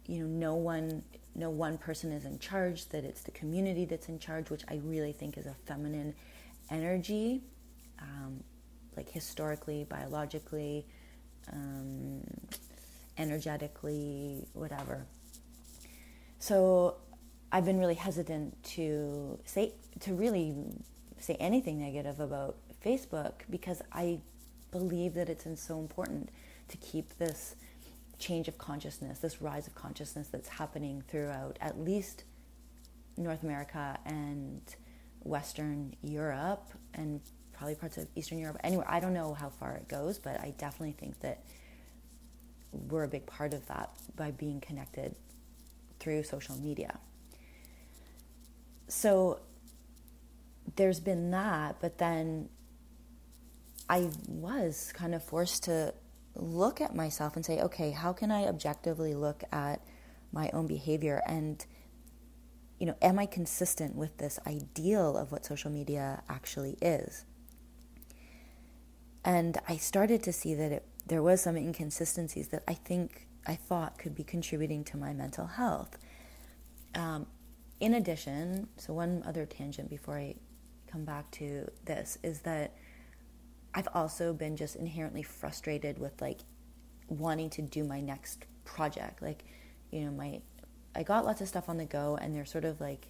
you 0.06 0.24
know 0.24 0.26
no 0.26 0.54
one 0.54 1.02
no 1.34 1.50
one 1.50 1.78
person 1.78 2.12
is 2.12 2.24
in 2.24 2.38
charge, 2.38 2.88
that 2.88 3.04
it's 3.04 3.22
the 3.22 3.30
community 3.32 3.84
that's 3.84 4.08
in 4.08 4.18
charge, 4.18 4.50
which 4.50 4.62
I 4.68 4.80
really 4.84 5.12
think 5.12 5.38
is 5.38 5.46
a 5.46 5.54
feminine 5.66 6.14
energy. 6.70 7.42
Um, 8.00 8.44
like 8.96 9.08
historically, 9.08 9.84
biologically, 9.84 10.86
um, 11.52 12.22
energetically, 13.16 14.46
whatever. 14.52 15.06
So 16.40 16.96
I've 17.50 17.64
been 17.64 17.78
really 17.78 17.94
hesitant 17.94 18.62
to 18.74 19.38
say 19.44 19.72
to 20.00 20.14
really 20.14 20.54
say 21.18 21.34
anything 21.40 21.80
negative 21.80 22.20
about 22.20 22.56
Facebook 22.84 23.32
because 23.48 23.82
I 23.92 24.20
believe 24.70 25.14
that 25.14 25.28
it's 25.28 25.46
so 25.60 25.80
important 25.80 26.30
to 26.68 26.76
keep 26.76 27.16
this 27.18 27.56
change 28.18 28.48
of 28.48 28.58
consciousness, 28.58 29.18
this 29.20 29.40
rise 29.40 29.66
of 29.66 29.74
consciousness 29.74 30.28
that's 30.28 30.48
happening 30.48 31.02
throughout 31.08 31.58
at 31.60 31.80
least 31.80 32.24
North 33.16 33.42
America 33.42 33.98
and 34.04 34.60
Western 35.20 35.94
Europe 36.02 36.68
and 36.94 37.20
probably 37.52 37.74
parts 37.74 37.96
of 37.96 38.06
Eastern 38.14 38.38
Europe. 38.38 38.58
Anyway, 38.62 38.84
I 38.86 39.00
don't 39.00 39.14
know 39.14 39.34
how 39.34 39.48
far 39.48 39.72
it 39.72 39.88
goes, 39.88 40.18
but 40.18 40.38
I 40.40 40.54
definitely 40.58 40.92
think 40.92 41.20
that 41.20 41.42
we're 42.72 43.04
a 43.04 43.08
big 43.08 43.26
part 43.26 43.54
of 43.54 43.66
that 43.66 43.90
by 44.14 44.30
being 44.30 44.60
connected 44.60 45.14
through 45.98 46.22
social 46.22 46.56
media. 46.56 46.98
So 48.88 49.40
there's 50.76 51.00
been 51.00 51.30
that, 51.30 51.76
but 51.80 51.98
then 51.98 52.48
I 53.88 54.10
was 54.26 54.92
kind 54.94 55.14
of 55.14 55.22
forced 55.22 55.64
to 55.64 55.94
look 56.34 56.80
at 56.80 56.94
myself 56.94 57.36
and 57.36 57.44
say, 57.44 57.60
okay, 57.60 57.90
how 57.90 58.12
can 58.12 58.30
I 58.30 58.46
objectively 58.46 59.14
look 59.14 59.44
at 59.52 59.80
my 60.32 60.50
own 60.52 60.66
behavior 60.66 61.22
and 61.26 61.64
you 62.78 62.86
know, 62.86 62.94
am 63.02 63.18
I 63.18 63.26
consistent 63.26 63.96
with 63.96 64.18
this 64.18 64.38
ideal 64.46 65.16
of 65.16 65.32
what 65.32 65.44
social 65.44 65.70
media 65.70 66.22
actually 66.28 66.78
is? 66.80 67.24
And 69.24 69.58
I 69.68 69.76
started 69.76 70.22
to 70.22 70.32
see 70.32 70.54
that 70.54 70.70
it, 70.70 70.86
there 71.06 71.22
was 71.22 71.42
some 71.42 71.56
inconsistencies 71.56 72.48
that 72.48 72.62
I 72.68 72.74
think 72.74 73.26
I 73.46 73.56
thought 73.56 73.98
could 73.98 74.14
be 74.14 74.22
contributing 74.22 74.84
to 74.84 74.96
my 74.96 75.12
mental 75.12 75.46
health. 75.46 75.98
Um, 76.94 77.26
in 77.80 77.94
addition, 77.94 78.68
so 78.76 78.92
one 78.92 79.22
other 79.26 79.46
tangent 79.46 79.88
before 79.88 80.18
I 80.18 80.34
come 80.90 81.04
back 81.04 81.30
to 81.32 81.70
this 81.84 82.18
is 82.22 82.40
that 82.40 82.74
I've 83.74 83.88
also 83.94 84.32
been 84.32 84.56
just 84.56 84.76
inherently 84.76 85.22
frustrated 85.22 85.98
with 85.98 86.20
like 86.20 86.40
wanting 87.08 87.50
to 87.50 87.62
do 87.62 87.84
my 87.84 88.00
next 88.00 88.46
project. 88.64 89.22
Like, 89.22 89.44
you 89.90 90.00
know, 90.00 90.10
my 90.10 90.40
I 90.94 91.02
got 91.02 91.24
lots 91.24 91.40
of 91.40 91.48
stuff 91.48 91.68
on 91.68 91.76
the 91.76 91.84
go, 91.84 92.18
and 92.20 92.34
they're 92.34 92.44
sort 92.44 92.64
of 92.64 92.80
like, 92.80 93.06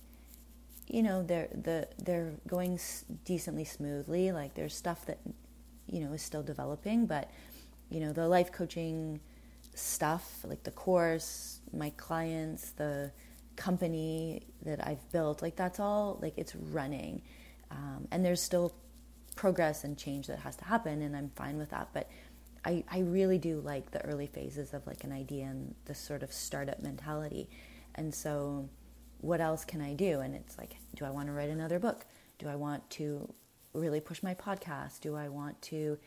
you 0.89 1.03
know, 1.03 1.23
they're 1.23 1.49
the 1.55 1.89
they're 1.99 2.33
going 2.47 2.79
decently 3.25 3.65
smoothly. 3.65 4.33
Like, 4.33 4.55
there's 4.55 4.75
stuff 4.75 5.07
that 5.07 5.19
you 5.87 6.01
know 6.01 6.13
is 6.13 6.23
still 6.23 6.43
developing, 6.43 7.07
but 7.07 7.31
you 7.89 8.01
know, 8.01 8.13
the 8.13 8.29
life 8.29 8.53
coaching 8.53 9.21
stuff, 9.75 10.41
like 10.45 10.65
the 10.65 10.71
course, 10.71 11.61
my 11.73 11.91
clients, 11.91 12.73
the 12.73 13.11
company 13.59 14.43
that 14.63 14.87
I've 14.87 15.11
built, 15.13 15.43
like 15.43 15.57
that's 15.57 15.79
all 15.79 16.19
like 16.23 16.35
it's 16.39 16.55
running, 16.57 17.21
um, 17.71 18.09
and 18.11 18.25
there's 18.25 18.41
still 18.41 18.75
progress 19.37 19.85
and 19.85 19.99
change 19.99 20.29
that 20.29 20.39
has 20.39 20.57
to 20.57 20.65
happen, 20.65 21.03
and 21.03 21.15
I'm 21.17 21.31
fine 21.37 21.59
with 21.59 21.71
that, 21.71 21.89
but. 21.93 22.09
I, 22.65 22.83
I 22.91 22.99
really 22.99 23.39
do 23.39 23.61
like 23.61 23.93
the 23.93 24.05
early 24.05 24.27
phases 24.27 24.75
of 24.75 24.85
like 24.85 25.05
an 25.05 25.13
idea 25.13 25.45
and 25.45 25.77
this 25.85 25.99
sort 25.99 26.25
of 26.25 26.33
startup 26.33 26.81
mentality. 26.83 27.49
And 27.95 28.13
so, 28.13 28.69
what 29.21 29.41
else 29.41 29.65
can 29.65 29.81
I 29.81 29.95
do? 29.95 30.21
And 30.21 30.35
it's 30.35 30.59
like, 30.59 30.77
do 30.97 31.05
I 31.05 31.11
want 31.11 31.29
to 31.29 31.33
write 31.33 31.51
another 31.51 31.79
book? 31.79 32.05
Do 32.39 32.49
I 32.49 32.57
want 32.57 32.91
to 32.91 33.33
really 33.73 34.01
push 34.01 34.25
my 34.25 34.35
podcast? 34.35 35.01
Do 35.01 35.15
I 35.15 35.29
want 35.29 35.63
to 35.63 35.99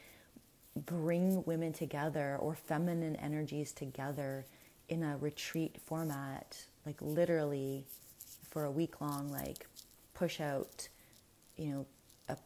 bring 0.76 1.44
women 1.46 1.74
together 1.74 2.38
or 2.40 2.56
feminine 2.56 3.16
energies 3.18 3.72
together 3.72 4.46
in 4.90 5.04
a 5.04 5.18
retreat 5.18 5.78
format, 5.86 6.66
like 6.86 7.02
literally 7.02 7.86
for 8.50 8.66
a 8.66 8.72
week 8.72 9.02
long, 9.02 9.32
like 9.32 9.68
push 10.14 10.40
out, 10.40 10.88
you 11.58 11.68
know, 11.68 11.86
a 12.30 12.38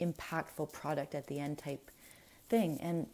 impactful 0.00 0.72
product 0.72 1.14
at 1.14 1.26
the 1.26 1.38
end 1.38 1.58
type 1.58 1.90
thing. 2.48 2.78
And 2.80 3.06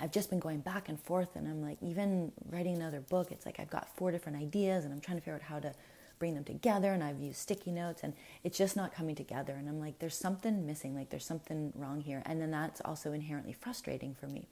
I've 0.00 0.12
just 0.12 0.30
been 0.30 0.38
going 0.38 0.60
back 0.60 0.88
and 0.88 1.00
forth, 1.00 1.34
and 1.34 1.48
I'm 1.48 1.60
like, 1.60 1.78
even 1.82 2.30
writing 2.50 2.76
another 2.76 3.00
book, 3.00 3.32
it's 3.32 3.44
like 3.44 3.58
I've 3.58 3.70
got 3.70 3.88
four 3.96 4.12
different 4.12 4.38
ideas, 4.38 4.84
and 4.84 4.94
I'm 4.94 5.00
trying 5.00 5.16
to 5.16 5.20
figure 5.20 5.34
out 5.34 5.42
how 5.42 5.58
to 5.58 5.72
bring 6.20 6.34
them 6.34 6.44
together. 6.44 6.92
And 6.92 7.02
I've 7.02 7.20
used 7.20 7.38
sticky 7.38 7.72
notes, 7.72 8.02
and 8.04 8.12
it's 8.44 8.56
just 8.56 8.76
not 8.76 8.94
coming 8.94 9.16
together. 9.16 9.54
And 9.54 9.68
I'm 9.68 9.80
like, 9.80 9.98
there's 9.98 10.16
something 10.16 10.66
missing, 10.66 10.94
like 10.94 11.10
there's 11.10 11.26
something 11.26 11.72
wrong 11.74 12.00
here. 12.00 12.22
And 12.26 12.40
then 12.40 12.50
that's 12.52 12.80
also 12.84 13.12
inherently 13.12 13.52
frustrating 13.52 14.14
for 14.14 14.28
me. 14.28 14.46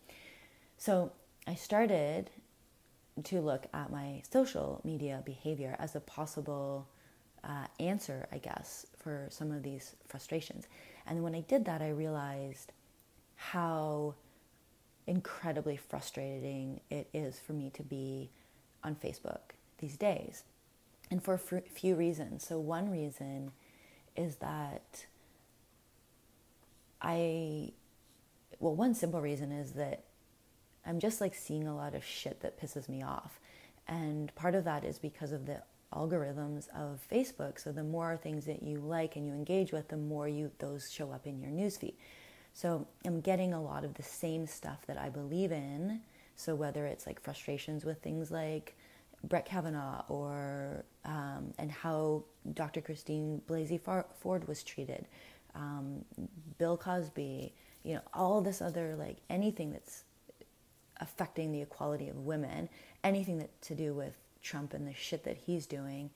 So 0.78 1.12
I 1.47 1.54
started 1.54 2.30
to 3.25 3.40
look 3.40 3.66
at 3.73 3.90
my 3.90 4.23
social 4.30 4.80
media 4.85 5.23
behavior 5.25 5.76
as 5.78 5.96
a 5.96 6.00
possible 6.00 6.87
uh, 7.44 7.66
answer, 7.80 8.28
I 8.32 8.38
guess, 8.38 8.87
for 8.96 9.28
some 9.30 9.52
of 9.52 9.62
these 9.62 9.94
frustrations. 10.06 10.66
And 11.06 11.23
when 11.23 11.35
I 11.35 11.40
did 11.40 11.64
that, 11.66 11.80
I 11.80 11.90
realized 11.90 12.73
how 13.37 14.14
incredibly 15.06 15.76
frustrating 15.76 16.80
it 16.90 17.08
is 17.14 17.38
for 17.38 17.52
me 17.52 17.70
to 17.75 17.82
be 17.82 18.30
on 18.82 18.96
Facebook 18.96 19.54
these 19.78 19.96
days. 19.96 20.42
And 21.11 21.23
for 21.23 21.35
a 21.35 21.38
few 21.38 21.94
reasons. 21.94 22.44
So, 22.44 22.58
one 22.58 22.90
reason 22.90 23.52
is 24.16 24.37
that 24.37 25.06
I, 27.00 27.70
well, 28.58 28.75
one 28.75 28.94
simple 28.94 29.20
reason 29.20 29.52
is 29.52 29.73
that 29.73 30.05
I'm 30.86 31.00
just 31.00 31.20
like 31.20 31.34
seeing 31.34 31.66
a 31.66 31.76
lot 31.76 31.94
of 31.94 32.04
shit 32.04 32.40
that 32.40 32.60
pisses 32.60 32.88
me 32.88 33.02
off. 33.02 33.40
And 33.88 34.34
part 34.34 34.54
of 34.54 34.64
that 34.64 34.84
is 34.84 34.98
because 34.98 35.32
of 35.32 35.46
the 35.46 35.62
algorithms 35.92 36.68
of 36.74 37.00
Facebook. 37.10 37.60
So, 37.60 37.72
the 37.72 37.84
more 37.84 38.16
things 38.16 38.44
that 38.46 38.62
you 38.62 38.78
like 38.78 39.16
and 39.16 39.26
you 39.26 39.32
engage 39.32 39.72
with, 39.72 39.88
the 39.88 39.96
more 39.96 40.28
you 40.28 40.50
those 40.58 40.90
show 40.90 41.12
up 41.12 41.26
in 41.26 41.40
your 41.40 41.50
newsfeed. 41.50 41.94
So 42.56 42.86
I'm 43.04 43.20
getting 43.20 43.52
a 43.52 43.62
lot 43.62 43.84
of 43.84 43.92
the 43.92 44.02
same 44.02 44.46
stuff 44.46 44.86
that 44.86 44.96
I 44.96 45.10
believe 45.10 45.52
in. 45.52 46.00
So 46.36 46.54
whether 46.54 46.86
it's 46.86 47.06
like 47.06 47.20
frustrations 47.20 47.84
with 47.84 48.00
things 48.00 48.30
like 48.30 48.78
Brett 49.24 49.44
Kavanaugh 49.44 50.04
or 50.08 50.86
um, 51.04 51.52
and 51.58 51.70
how 51.70 52.24
Dr. 52.54 52.80
Christine 52.80 53.42
Blasey 53.46 53.78
Ford 53.78 54.48
was 54.48 54.62
treated, 54.62 55.06
um, 55.54 56.02
Bill 56.56 56.78
Cosby, 56.78 57.52
you 57.82 57.96
know, 57.96 58.00
all 58.14 58.40
this 58.40 58.62
other 58.62 58.96
like 58.96 59.18
anything 59.28 59.70
that's 59.70 60.04
affecting 61.00 61.52
the 61.52 61.62
equality 61.62 62.08
of 62.08 62.16
women, 62.16 62.68
anything 63.04 63.38
that 63.38 63.60
to 63.62 63.74
do 63.74 63.94
with 63.94 64.14
Trump 64.42 64.74
and 64.74 64.86
the 64.86 64.94
shit 64.94 65.24
that 65.24 65.36
he's 65.36 65.66
doing, 65.66 66.10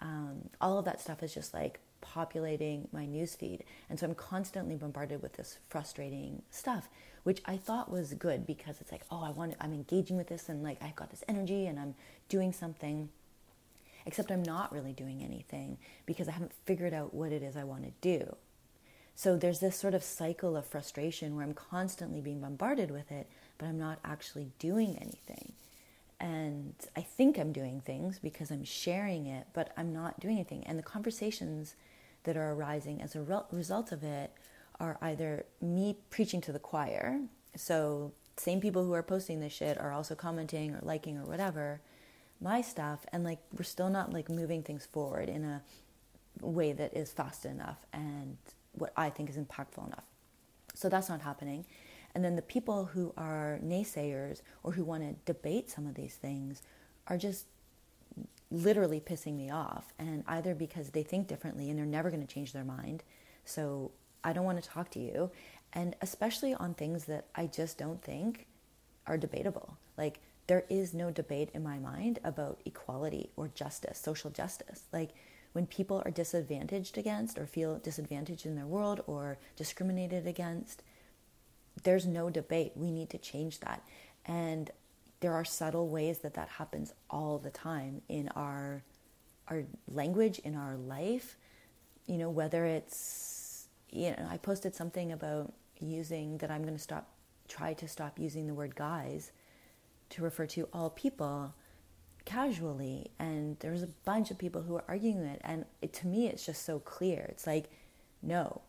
um, 0.00 0.48
all 0.60 0.78
of 0.78 0.84
that 0.84 1.00
stuff 1.00 1.22
is 1.22 1.32
just 1.32 1.54
like 1.54 1.80
populating 2.00 2.88
my 2.92 3.06
newsfeed. 3.06 3.60
And 3.88 3.98
so 3.98 4.06
I'm 4.06 4.14
constantly 4.14 4.76
bombarded 4.76 5.22
with 5.22 5.34
this 5.34 5.58
frustrating 5.68 6.42
stuff, 6.50 6.88
which 7.24 7.42
I 7.46 7.56
thought 7.56 7.90
was 7.90 8.14
good 8.14 8.46
because 8.46 8.80
it's 8.80 8.92
like, 8.92 9.02
oh, 9.10 9.22
I 9.22 9.30
want, 9.30 9.54
I'm 9.60 9.72
engaging 9.72 10.16
with 10.16 10.28
this 10.28 10.48
and 10.48 10.62
like 10.62 10.82
I've 10.82 10.96
got 10.96 11.10
this 11.10 11.24
energy 11.28 11.66
and 11.66 11.78
I'm 11.78 11.94
doing 12.28 12.52
something. 12.52 13.08
Except 14.04 14.30
I'm 14.30 14.44
not 14.44 14.72
really 14.72 14.92
doing 14.92 15.24
anything 15.24 15.78
because 16.06 16.28
I 16.28 16.32
haven't 16.32 16.52
figured 16.64 16.94
out 16.94 17.12
what 17.12 17.32
it 17.32 17.42
is 17.42 17.56
I 17.56 17.64
want 17.64 17.82
to 17.82 17.92
do. 18.00 18.36
So 19.16 19.36
there's 19.36 19.58
this 19.60 19.76
sort 19.76 19.94
of 19.94 20.04
cycle 20.04 20.56
of 20.56 20.66
frustration 20.66 21.34
where 21.34 21.44
I'm 21.44 21.54
constantly 21.54 22.20
being 22.20 22.40
bombarded 22.40 22.90
with 22.90 23.10
it, 23.10 23.28
but 23.58 23.66
I'm 23.66 23.78
not 23.78 23.98
actually 24.04 24.50
doing 24.58 24.96
anything. 25.00 25.52
And 26.18 26.74
I 26.96 27.02
think 27.02 27.38
I'm 27.38 27.52
doing 27.52 27.80
things 27.80 28.18
because 28.18 28.50
I'm 28.50 28.64
sharing 28.64 29.26
it, 29.26 29.48
but 29.52 29.72
I'm 29.76 29.92
not 29.92 30.18
doing 30.18 30.36
anything. 30.36 30.64
And 30.64 30.78
the 30.78 30.82
conversations 30.82 31.74
that 32.24 32.36
are 32.36 32.52
arising 32.52 33.02
as 33.02 33.14
a 33.14 33.20
re- 33.20 33.40
result 33.52 33.92
of 33.92 34.02
it 34.02 34.32
are 34.80 34.98
either 35.02 35.44
me 35.60 35.96
preaching 36.10 36.40
to 36.42 36.52
the 36.52 36.58
choir, 36.58 37.20
so 37.54 38.12
same 38.36 38.60
people 38.60 38.84
who 38.84 38.92
are 38.92 39.02
posting 39.02 39.40
this 39.40 39.52
shit 39.52 39.78
are 39.78 39.92
also 39.92 40.14
commenting 40.14 40.74
or 40.74 40.80
liking 40.82 41.16
or 41.16 41.24
whatever 41.24 41.80
my 42.40 42.60
stuff, 42.60 43.06
and 43.12 43.24
like 43.24 43.38
we're 43.56 43.64
still 43.64 43.90
not 43.90 44.12
like 44.12 44.28
moving 44.28 44.62
things 44.62 44.84
forward 44.84 45.28
in 45.28 45.44
a 45.44 45.62
way 46.40 46.72
that 46.72 46.94
is 46.94 47.12
fast 47.12 47.46
enough 47.46 47.78
and 47.92 48.36
what 48.72 48.92
I 48.96 49.10
think 49.10 49.30
is 49.30 49.36
impactful 49.36 49.86
enough. 49.86 50.04
So 50.74 50.88
that's 50.88 51.08
not 51.08 51.22
happening. 51.22 51.64
And 52.16 52.24
then 52.24 52.34
the 52.34 52.40
people 52.40 52.86
who 52.86 53.12
are 53.18 53.60
naysayers 53.62 54.40
or 54.62 54.72
who 54.72 54.84
want 54.84 55.02
to 55.02 55.30
debate 55.30 55.68
some 55.68 55.86
of 55.86 55.96
these 55.96 56.14
things 56.14 56.62
are 57.08 57.18
just 57.18 57.44
literally 58.50 59.00
pissing 59.00 59.36
me 59.36 59.50
off. 59.50 59.92
And 59.98 60.24
either 60.26 60.54
because 60.54 60.88
they 60.88 61.02
think 61.02 61.28
differently 61.28 61.68
and 61.68 61.78
they're 61.78 61.84
never 61.84 62.08
going 62.08 62.26
to 62.26 62.34
change 62.34 62.54
their 62.54 62.64
mind. 62.64 63.02
So 63.44 63.90
I 64.24 64.32
don't 64.32 64.46
want 64.46 64.62
to 64.62 64.66
talk 64.66 64.90
to 64.92 64.98
you. 64.98 65.30
And 65.74 65.94
especially 66.00 66.54
on 66.54 66.72
things 66.72 67.04
that 67.04 67.26
I 67.34 67.48
just 67.48 67.76
don't 67.76 68.02
think 68.02 68.46
are 69.06 69.18
debatable. 69.18 69.76
Like, 69.98 70.20
there 70.46 70.64
is 70.70 70.94
no 70.94 71.10
debate 71.10 71.50
in 71.52 71.62
my 71.62 71.78
mind 71.78 72.18
about 72.24 72.62
equality 72.64 73.28
or 73.36 73.48
justice, 73.48 73.98
social 73.98 74.30
justice. 74.30 74.84
Like, 74.90 75.10
when 75.52 75.66
people 75.66 76.00
are 76.06 76.10
disadvantaged 76.10 76.96
against 76.96 77.36
or 77.36 77.46
feel 77.46 77.78
disadvantaged 77.78 78.46
in 78.46 78.56
their 78.56 78.64
world 78.64 79.02
or 79.06 79.36
discriminated 79.54 80.26
against, 80.26 80.82
there's 81.82 82.06
no 82.06 82.30
debate. 82.30 82.72
We 82.74 82.90
need 82.90 83.10
to 83.10 83.18
change 83.18 83.60
that. 83.60 83.82
And 84.24 84.70
there 85.20 85.34
are 85.34 85.44
subtle 85.44 85.88
ways 85.88 86.18
that 86.18 86.34
that 86.34 86.48
happens 86.48 86.92
all 87.10 87.38
the 87.38 87.50
time 87.50 88.02
in 88.08 88.28
our 88.30 88.82
our 89.48 89.64
language 89.88 90.38
in 90.40 90.54
our 90.54 90.76
life 90.76 91.36
you 92.06 92.18
know 92.18 92.30
whether 92.30 92.64
it's 92.64 93.68
you 93.90 94.10
know 94.10 94.26
i 94.28 94.36
posted 94.36 94.74
something 94.74 95.12
about 95.12 95.52
using 95.80 96.38
that 96.38 96.50
i'm 96.50 96.62
going 96.62 96.74
to 96.74 96.82
stop 96.82 97.08
try 97.48 97.72
to 97.72 97.86
stop 97.86 98.18
using 98.18 98.46
the 98.46 98.54
word 98.54 98.74
guys 98.74 99.32
to 100.10 100.22
refer 100.22 100.46
to 100.46 100.68
all 100.72 100.90
people 100.90 101.54
casually 102.24 103.10
and 103.20 103.56
there's 103.60 103.82
a 103.82 103.88
bunch 104.04 104.30
of 104.30 104.38
people 104.38 104.62
who 104.62 104.74
are 104.74 104.84
arguing 104.88 105.18
it 105.18 105.40
and 105.44 105.64
it, 105.80 105.92
to 105.92 106.08
me 106.08 106.26
it's 106.26 106.44
just 106.44 106.64
so 106.64 106.80
clear 106.80 107.26
it's 107.28 107.46
like 107.46 107.70
no 108.20 108.60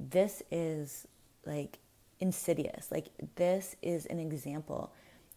this 0.00 0.42
is 0.50 1.06
like 1.44 1.78
insidious 2.24 2.90
like 2.90 3.08
this 3.36 3.76
is 3.82 4.06
an 4.06 4.18
example 4.18 4.94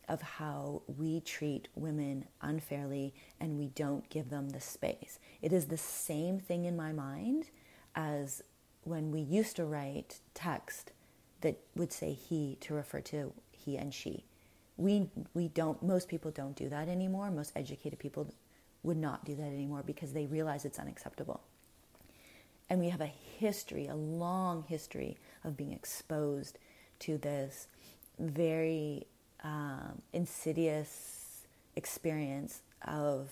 of 0.07 0.21
how 0.21 0.81
we 0.87 1.19
treat 1.19 1.67
women 1.75 2.23
unfairly 2.41 3.13
and 3.41 3.57
we 3.57 3.67
don't 3.67 4.09
give 4.09 4.29
them 4.29 4.47
the 4.49 4.61
space. 4.61 5.19
It 5.41 5.51
is 5.51 5.65
the 5.65 5.77
same 5.77 6.39
thing 6.39 6.63
in 6.63 6.77
my 6.77 6.93
mind 6.93 7.49
as 7.93 8.41
when 8.85 9.11
we 9.11 9.19
used 9.19 9.57
to 9.57 9.65
write 9.65 10.21
text 10.33 10.93
that 11.41 11.59
would 11.75 11.91
say 11.91 12.13
he 12.13 12.57
to 12.61 12.73
refer 12.73 13.01
to 13.01 13.33
he 13.51 13.75
and 13.75 13.93
she. 13.93 14.23
We, 14.77 15.09
we 15.33 15.49
don't, 15.49 15.83
most 15.83 16.07
people 16.07 16.31
don't 16.31 16.55
do 16.55 16.69
that 16.69 16.87
anymore. 16.87 17.29
Most 17.31 17.51
educated 17.53 17.99
people 17.99 18.33
would 18.83 18.95
not 18.95 19.25
do 19.25 19.35
that 19.35 19.47
anymore 19.47 19.83
because 19.85 20.13
they 20.13 20.25
realize 20.25 20.63
it's 20.63 20.79
unacceptable. 20.79 21.41
And 22.69 22.79
we 22.79 22.87
have 22.89 23.01
a 23.01 23.11
history, 23.39 23.87
a 23.87 23.95
long 23.95 24.63
history 24.69 25.17
of 25.43 25.57
being 25.57 25.73
exposed 25.73 26.59
to 26.99 27.17
this 27.17 27.67
very 28.19 29.05
um, 29.43 30.01
insidious 30.13 31.45
experience 31.75 32.61
of 32.85 33.29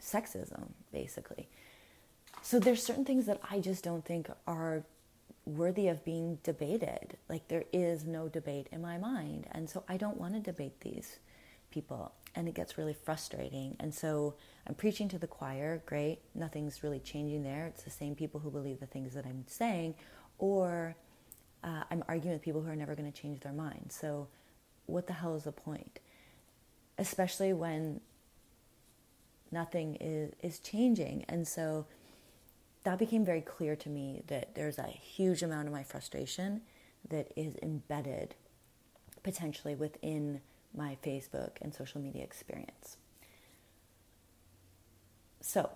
sexism, 0.00 0.68
basically. 0.92 1.48
So 2.42 2.58
there's 2.58 2.82
certain 2.82 3.04
things 3.04 3.26
that 3.26 3.40
I 3.50 3.60
just 3.60 3.84
don't 3.84 4.04
think 4.04 4.30
are 4.46 4.84
worthy 5.44 5.88
of 5.88 6.04
being 6.04 6.38
debated. 6.42 7.16
Like 7.28 7.48
there 7.48 7.64
is 7.72 8.04
no 8.04 8.28
debate 8.28 8.68
in 8.70 8.80
my 8.80 8.98
mind, 8.98 9.46
and 9.52 9.68
so 9.68 9.84
I 9.88 9.96
don't 9.96 10.18
want 10.18 10.34
to 10.34 10.40
debate 10.40 10.80
these 10.80 11.18
people, 11.70 12.12
and 12.34 12.48
it 12.48 12.54
gets 12.54 12.78
really 12.78 12.94
frustrating. 12.94 13.76
And 13.80 13.92
so 13.92 14.34
I'm 14.66 14.74
preaching 14.74 15.08
to 15.10 15.18
the 15.18 15.26
choir. 15.26 15.82
Great, 15.84 16.20
nothing's 16.34 16.82
really 16.82 17.00
changing 17.00 17.42
there. 17.42 17.66
It's 17.66 17.82
the 17.82 17.90
same 17.90 18.14
people 18.14 18.40
who 18.40 18.50
believe 18.50 18.80
the 18.80 18.86
things 18.86 19.14
that 19.14 19.26
I'm 19.26 19.44
saying, 19.46 19.94
or 20.38 20.96
uh, 21.62 21.84
I'm 21.90 22.04
arguing 22.08 22.34
with 22.34 22.42
people 22.42 22.62
who 22.62 22.70
are 22.70 22.76
never 22.76 22.94
going 22.94 23.10
to 23.10 23.20
change 23.20 23.40
their 23.40 23.52
mind. 23.52 23.86
So, 23.90 24.28
what 24.86 25.06
the 25.06 25.12
hell 25.12 25.34
is 25.34 25.44
the 25.44 25.52
point? 25.52 26.00
Especially 26.98 27.52
when 27.52 28.00
nothing 29.50 29.96
is, 30.00 30.32
is 30.42 30.58
changing. 30.60 31.24
And 31.28 31.46
so, 31.46 31.86
that 32.84 32.98
became 32.98 33.24
very 33.24 33.40
clear 33.40 33.76
to 33.76 33.88
me 33.88 34.22
that 34.28 34.54
there's 34.54 34.78
a 34.78 34.86
huge 34.86 35.42
amount 35.42 35.66
of 35.66 35.72
my 35.72 35.82
frustration 35.82 36.62
that 37.10 37.32
is 37.36 37.56
embedded 37.62 38.34
potentially 39.22 39.74
within 39.74 40.40
my 40.74 40.96
Facebook 41.04 41.52
and 41.60 41.74
social 41.74 42.00
media 42.00 42.22
experience. 42.22 42.96
So, 45.40 45.70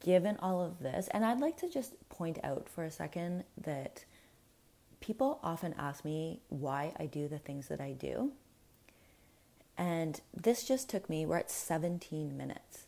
given 0.00 0.36
all 0.40 0.62
of 0.62 0.80
this, 0.80 1.08
and 1.12 1.24
I'd 1.24 1.40
like 1.40 1.56
to 1.58 1.68
just 1.68 1.94
point 2.08 2.38
out 2.42 2.68
for 2.68 2.84
a 2.84 2.90
second 2.90 3.44
that 3.58 4.04
people 5.02 5.38
often 5.42 5.74
ask 5.76 6.04
me 6.04 6.40
why 6.48 6.94
I 6.98 7.04
do 7.06 7.28
the 7.28 7.38
things 7.38 7.68
that 7.68 7.80
I 7.80 7.92
do. 7.92 8.32
And 9.76 10.20
this 10.32 10.64
just 10.64 10.88
took 10.88 11.10
me, 11.10 11.26
we're 11.26 11.38
at 11.38 11.50
17 11.50 12.36
minutes. 12.36 12.86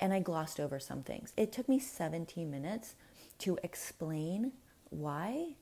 And 0.00 0.12
I 0.12 0.18
glossed 0.18 0.58
over 0.58 0.80
some 0.80 1.02
things. 1.02 1.32
It 1.36 1.52
took 1.52 1.68
me 1.68 1.78
17 1.78 2.50
minutes 2.50 2.96
to 3.38 3.58
explain 3.62 4.52
why 4.90 5.54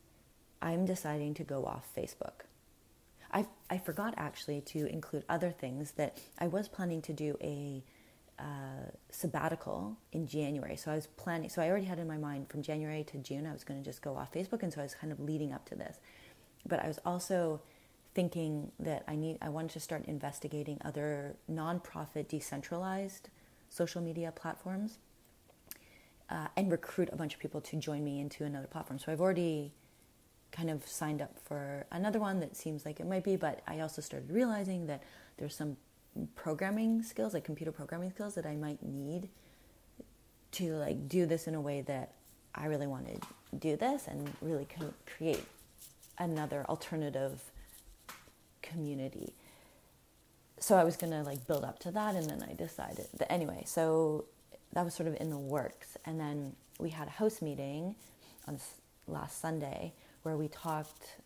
I'm 0.62 0.86
deciding 0.86 1.34
to 1.34 1.44
go 1.44 1.66
off 1.66 1.92
Facebook. 1.96 2.46
I, 3.32 3.46
I 3.68 3.78
forgot 3.78 4.14
actually 4.16 4.60
to 4.62 4.86
include 4.86 5.24
other 5.28 5.50
things 5.50 5.92
that 5.92 6.18
I 6.38 6.46
was 6.46 6.68
planning 6.68 7.02
to 7.02 7.12
do 7.12 7.36
a 7.40 7.84
uh, 8.40 8.90
sabbatical 9.10 9.96
in 10.12 10.26
January. 10.26 10.76
So 10.76 10.90
I 10.90 10.94
was 10.94 11.06
planning, 11.06 11.50
so 11.50 11.60
I 11.60 11.68
already 11.68 11.84
had 11.84 11.98
in 11.98 12.08
my 12.08 12.16
mind 12.16 12.48
from 12.48 12.62
January 12.62 13.04
to 13.04 13.18
June, 13.18 13.46
I 13.46 13.52
was 13.52 13.64
going 13.64 13.78
to 13.78 13.84
just 13.84 14.00
go 14.00 14.16
off 14.16 14.32
Facebook. 14.32 14.62
And 14.62 14.72
so 14.72 14.80
I 14.80 14.84
was 14.84 14.94
kind 14.94 15.12
of 15.12 15.20
leading 15.20 15.52
up 15.52 15.66
to 15.66 15.74
this. 15.74 15.98
But 16.66 16.82
I 16.82 16.88
was 16.88 16.98
also 17.04 17.60
thinking 18.14 18.72
that 18.80 19.04
I 19.06 19.14
need, 19.16 19.38
I 19.42 19.50
wanted 19.50 19.72
to 19.72 19.80
start 19.80 20.04
investigating 20.06 20.78
other 20.84 21.36
nonprofit, 21.50 22.28
decentralized 22.28 23.28
social 23.68 24.00
media 24.00 24.32
platforms 24.32 24.98
uh, 26.28 26.48
and 26.56 26.70
recruit 26.70 27.08
a 27.12 27.16
bunch 27.16 27.34
of 27.34 27.40
people 27.40 27.60
to 27.60 27.76
join 27.76 28.02
me 28.02 28.20
into 28.20 28.44
another 28.44 28.66
platform. 28.66 28.98
So 28.98 29.12
I've 29.12 29.20
already 29.20 29.72
kind 30.50 30.70
of 30.70 30.86
signed 30.86 31.22
up 31.22 31.38
for 31.44 31.86
another 31.92 32.18
one 32.18 32.40
that 32.40 32.56
seems 32.56 32.84
like 32.84 33.00
it 33.00 33.06
might 33.06 33.22
be, 33.22 33.36
but 33.36 33.60
I 33.68 33.80
also 33.80 34.02
started 34.02 34.30
realizing 34.30 34.86
that 34.86 35.02
there's 35.36 35.54
some 35.54 35.76
programming 36.34 37.02
skills, 37.02 37.34
like 37.34 37.44
computer 37.44 37.72
programming 37.72 38.10
skills, 38.10 38.34
that 38.34 38.46
I 38.46 38.56
might 38.56 38.82
need 38.82 39.28
to 40.52 40.74
like 40.74 41.08
do 41.08 41.26
this 41.26 41.46
in 41.46 41.54
a 41.54 41.60
way 41.60 41.82
that 41.82 42.12
I 42.54 42.66
really 42.66 42.86
want 42.86 43.06
to 43.06 43.56
do 43.56 43.76
this 43.76 44.06
and 44.08 44.32
really 44.40 44.66
create 45.06 45.44
another 46.18 46.66
alternative 46.68 47.42
community. 48.62 49.34
So 50.58 50.76
I 50.76 50.84
was 50.84 50.96
gonna 50.96 51.22
like 51.22 51.46
build 51.46 51.64
up 51.64 51.78
to 51.80 51.90
that, 51.92 52.14
and 52.14 52.28
then 52.28 52.42
I 52.42 52.54
decided 52.54 53.06
that 53.18 53.32
anyway. 53.32 53.62
So 53.66 54.26
that 54.72 54.84
was 54.84 54.94
sort 54.94 55.08
of 55.08 55.16
in 55.20 55.30
the 55.30 55.38
works, 55.38 55.96
and 56.04 56.20
then 56.20 56.54
we 56.78 56.90
had 56.90 57.08
a 57.08 57.12
host 57.12 57.40
meeting 57.42 57.94
on 58.46 58.58
last 59.06 59.40
Sunday 59.40 59.92
where 60.22 60.36
we 60.36 60.48
talked 60.48 61.16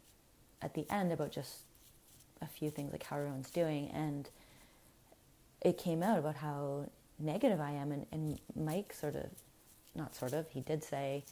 at 0.63 0.75
the 0.75 0.87
end 0.91 1.13
about 1.13 1.33
just 1.33 1.59
a 2.41 2.47
few 2.47 2.71
things 2.71 2.93
like 2.93 3.03
how 3.03 3.17
everyone's 3.17 3.51
doing 3.51 3.89
and 3.89 4.31
it 5.65 5.79
came 5.79 6.03
out 6.03 6.19
about 6.19 6.37
how 6.37 6.89
negative 7.19 7.61
I 7.61 7.73
am. 7.73 7.91
And, 7.91 8.07
and 8.13 8.39
Mike 8.55 8.93
sort 8.93 9.17
of, 9.17 9.27
not 9.95 10.15
sort 10.15 10.35
of, 10.35 10.49
he 10.51 10.61
did 10.61 10.85
say 10.85 11.25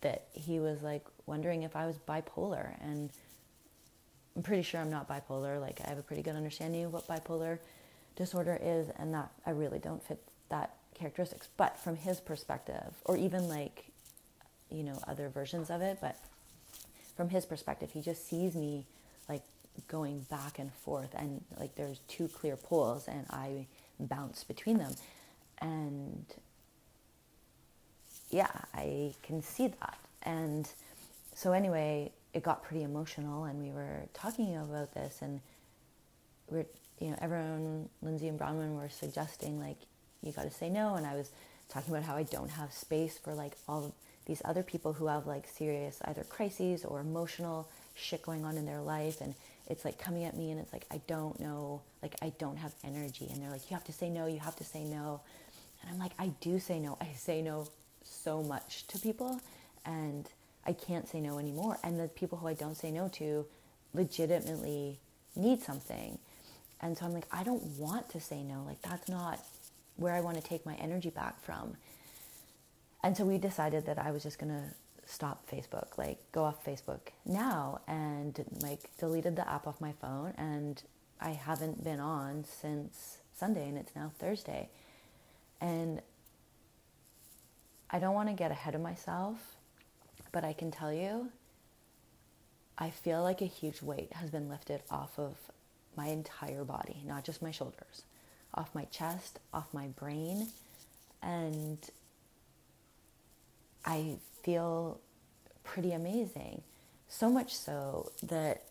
that 0.00 0.26
he 0.32 0.60
was 0.60 0.82
like 0.82 1.04
wondering 1.26 1.62
if 1.62 1.76
I 1.76 1.86
was 1.86 1.96
bipolar. 2.08 2.74
And 2.82 3.10
I'm 4.36 4.42
pretty 4.42 4.62
sure 4.62 4.80
I'm 4.80 4.90
not 4.90 5.08
bipolar. 5.08 5.60
Like, 5.60 5.80
I 5.84 5.88
have 5.88 5.98
a 5.98 6.02
pretty 6.02 6.22
good 6.22 6.36
understanding 6.36 6.84
of 6.84 6.92
what 6.92 7.06
bipolar 7.06 7.58
disorder 8.16 8.58
is, 8.60 8.88
and 8.98 9.14
that 9.14 9.30
I 9.46 9.50
really 9.50 9.78
don't 9.78 10.02
fit 10.02 10.20
that 10.48 10.74
characteristics. 10.94 11.48
But 11.56 11.78
from 11.78 11.96
his 11.96 12.20
perspective, 12.20 12.94
or 13.04 13.16
even 13.16 13.48
like, 13.48 13.86
you 14.70 14.82
know, 14.82 14.98
other 15.06 15.28
versions 15.28 15.70
of 15.70 15.80
it, 15.82 15.98
but 16.00 16.16
from 17.16 17.30
his 17.30 17.46
perspective, 17.46 17.90
he 17.92 18.00
just 18.00 18.28
sees 18.28 18.54
me 18.54 18.86
going 19.86 20.20
back 20.30 20.58
and 20.58 20.72
forth 20.72 21.14
and 21.14 21.42
like 21.58 21.74
there's 21.76 22.00
two 22.08 22.28
clear 22.28 22.56
poles 22.56 23.06
and 23.08 23.26
I 23.30 23.66
bounce 24.00 24.44
between 24.44 24.78
them. 24.78 24.94
And 25.60 26.24
yeah, 28.30 28.50
I 28.74 29.14
can 29.22 29.42
see 29.42 29.68
that. 29.68 29.98
And 30.22 30.68
so 31.34 31.52
anyway, 31.52 32.12
it 32.34 32.42
got 32.42 32.62
pretty 32.62 32.82
emotional 32.82 33.44
and 33.44 33.62
we 33.62 33.70
were 33.70 34.02
talking 34.14 34.56
about 34.56 34.94
this 34.94 35.18
and 35.22 35.40
we're 36.50 36.66
you 37.00 37.10
know, 37.10 37.18
everyone 37.20 37.88
Lindsay 38.02 38.28
and 38.28 38.38
Bronwyn 38.38 38.76
were 38.76 38.88
suggesting 38.88 39.60
like 39.60 39.76
you 40.22 40.32
gotta 40.32 40.50
say 40.50 40.68
no 40.68 40.94
and 40.94 41.06
I 41.06 41.14
was 41.14 41.30
talking 41.68 41.94
about 41.94 42.04
how 42.04 42.16
I 42.16 42.24
don't 42.24 42.50
have 42.50 42.72
space 42.72 43.18
for 43.18 43.34
like 43.34 43.56
all 43.68 43.94
these 44.26 44.42
other 44.44 44.62
people 44.62 44.92
who 44.92 45.06
have 45.06 45.26
like 45.26 45.46
serious 45.46 46.00
either 46.04 46.24
crises 46.24 46.84
or 46.84 47.00
emotional 47.00 47.68
shit 47.94 48.22
going 48.22 48.44
on 48.44 48.56
in 48.56 48.66
their 48.66 48.80
life 48.80 49.20
and 49.20 49.34
it's 49.68 49.84
like 49.84 49.98
coming 49.98 50.24
at 50.24 50.36
me 50.36 50.50
and 50.50 50.58
it's 50.58 50.72
like 50.72 50.86
I 50.90 51.00
don't 51.06 51.38
know, 51.38 51.82
like 52.02 52.16
I 52.22 52.32
don't 52.38 52.56
have 52.56 52.74
energy 52.82 53.28
and 53.30 53.42
they're 53.42 53.50
like 53.50 53.70
you 53.70 53.76
have 53.76 53.84
to 53.84 53.92
say 53.92 54.08
no, 54.08 54.26
you 54.26 54.40
have 54.40 54.56
to 54.56 54.64
say 54.64 54.82
no. 54.82 55.20
And 55.82 55.90
I'm 55.90 55.98
like 55.98 56.12
I 56.18 56.28
do 56.40 56.58
say 56.58 56.80
no. 56.80 56.96
I 57.00 57.08
say 57.14 57.42
no 57.42 57.68
so 58.02 58.42
much 58.42 58.86
to 58.88 58.98
people 58.98 59.40
and 59.84 60.28
I 60.66 60.72
can't 60.72 61.06
say 61.06 61.20
no 61.20 61.38
anymore. 61.38 61.78
And 61.84 62.00
the 62.00 62.08
people 62.08 62.38
who 62.38 62.48
I 62.48 62.54
don't 62.54 62.76
say 62.76 62.90
no 62.90 63.08
to 63.14 63.46
legitimately 63.92 64.98
need 65.36 65.62
something. 65.62 66.18
And 66.80 66.96
so 66.96 67.04
I'm 67.04 67.12
like 67.12 67.26
I 67.30 67.44
don't 67.44 67.64
want 67.78 68.08
to 68.10 68.20
say 68.20 68.42
no. 68.42 68.64
Like 68.66 68.80
that's 68.80 69.08
not 69.08 69.40
where 69.96 70.14
I 70.14 70.20
want 70.22 70.36
to 70.38 70.42
take 70.42 70.64
my 70.64 70.74
energy 70.76 71.10
back 71.10 71.42
from. 71.42 71.76
And 73.04 73.16
so 73.16 73.24
we 73.24 73.36
decided 73.38 73.86
that 73.86 73.98
I 73.98 74.12
was 74.12 74.22
just 74.22 74.38
going 74.38 74.52
to 74.52 74.62
stop 75.08 75.48
Facebook, 75.50 75.96
like 75.96 76.18
go 76.32 76.44
off 76.44 76.64
Facebook 76.64 77.00
now, 77.24 77.80
and 77.88 78.44
like 78.62 78.90
deleted 78.98 79.36
the 79.36 79.48
app 79.48 79.66
off 79.66 79.80
my 79.80 79.92
phone, 79.92 80.34
and 80.36 80.82
I 81.20 81.30
haven't 81.30 81.82
been 81.82 81.98
on 81.98 82.44
since 82.44 83.18
Sunday, 83.34 83.68
and 83.68 83.78
it's 83.78 83.96
now 83.96 84.12
Thursday, 84.18 84.68
and 85.60 86.02
I 87.90 87.98
don't 87.98 88.14
want 88.14 88.28
to 88.28 88.34
get 88.34 88.50
ahead 88.50 88.74
of 88.74 88.82
myself, 88.82 89.38
but 90.30 90.44
I 90.44 90.52
can 90.52 90.70
tell 90.70 90.92
you 90.92 91.30
I 92.76 92.90
feel 92.90 93.22
like 93.22 93.40
a 93.42 93.46
huge 93.46 93.82
weight 93.82 94.12
has 94.12 94.30
been 94.30 94.48
lifted 94.48 94.82
off 94.88 95.18
of 95.18 95.34
my 95.96 96.06
entire 96.06 96.62
body, 96.62 97.02
not 97.04 97.24
just 97.24 97.42
my 97.42 97.50
shoulders, 97.50 98.02
off 98.54 98.72
my 98.72 98.84
chest, 98.84 99.40
off 99.52 99.66
my 99.74 99.88
brain. 99.88 100.46
And 101.20 101.78
I 103.84 104.18
feel 104.48 104.98
pretty 105.62 105.92
amazing. 105.92 106.62
So 107.06 107.28
much 107.28 107.54
so 107.54 108.12
that 108.22 108.62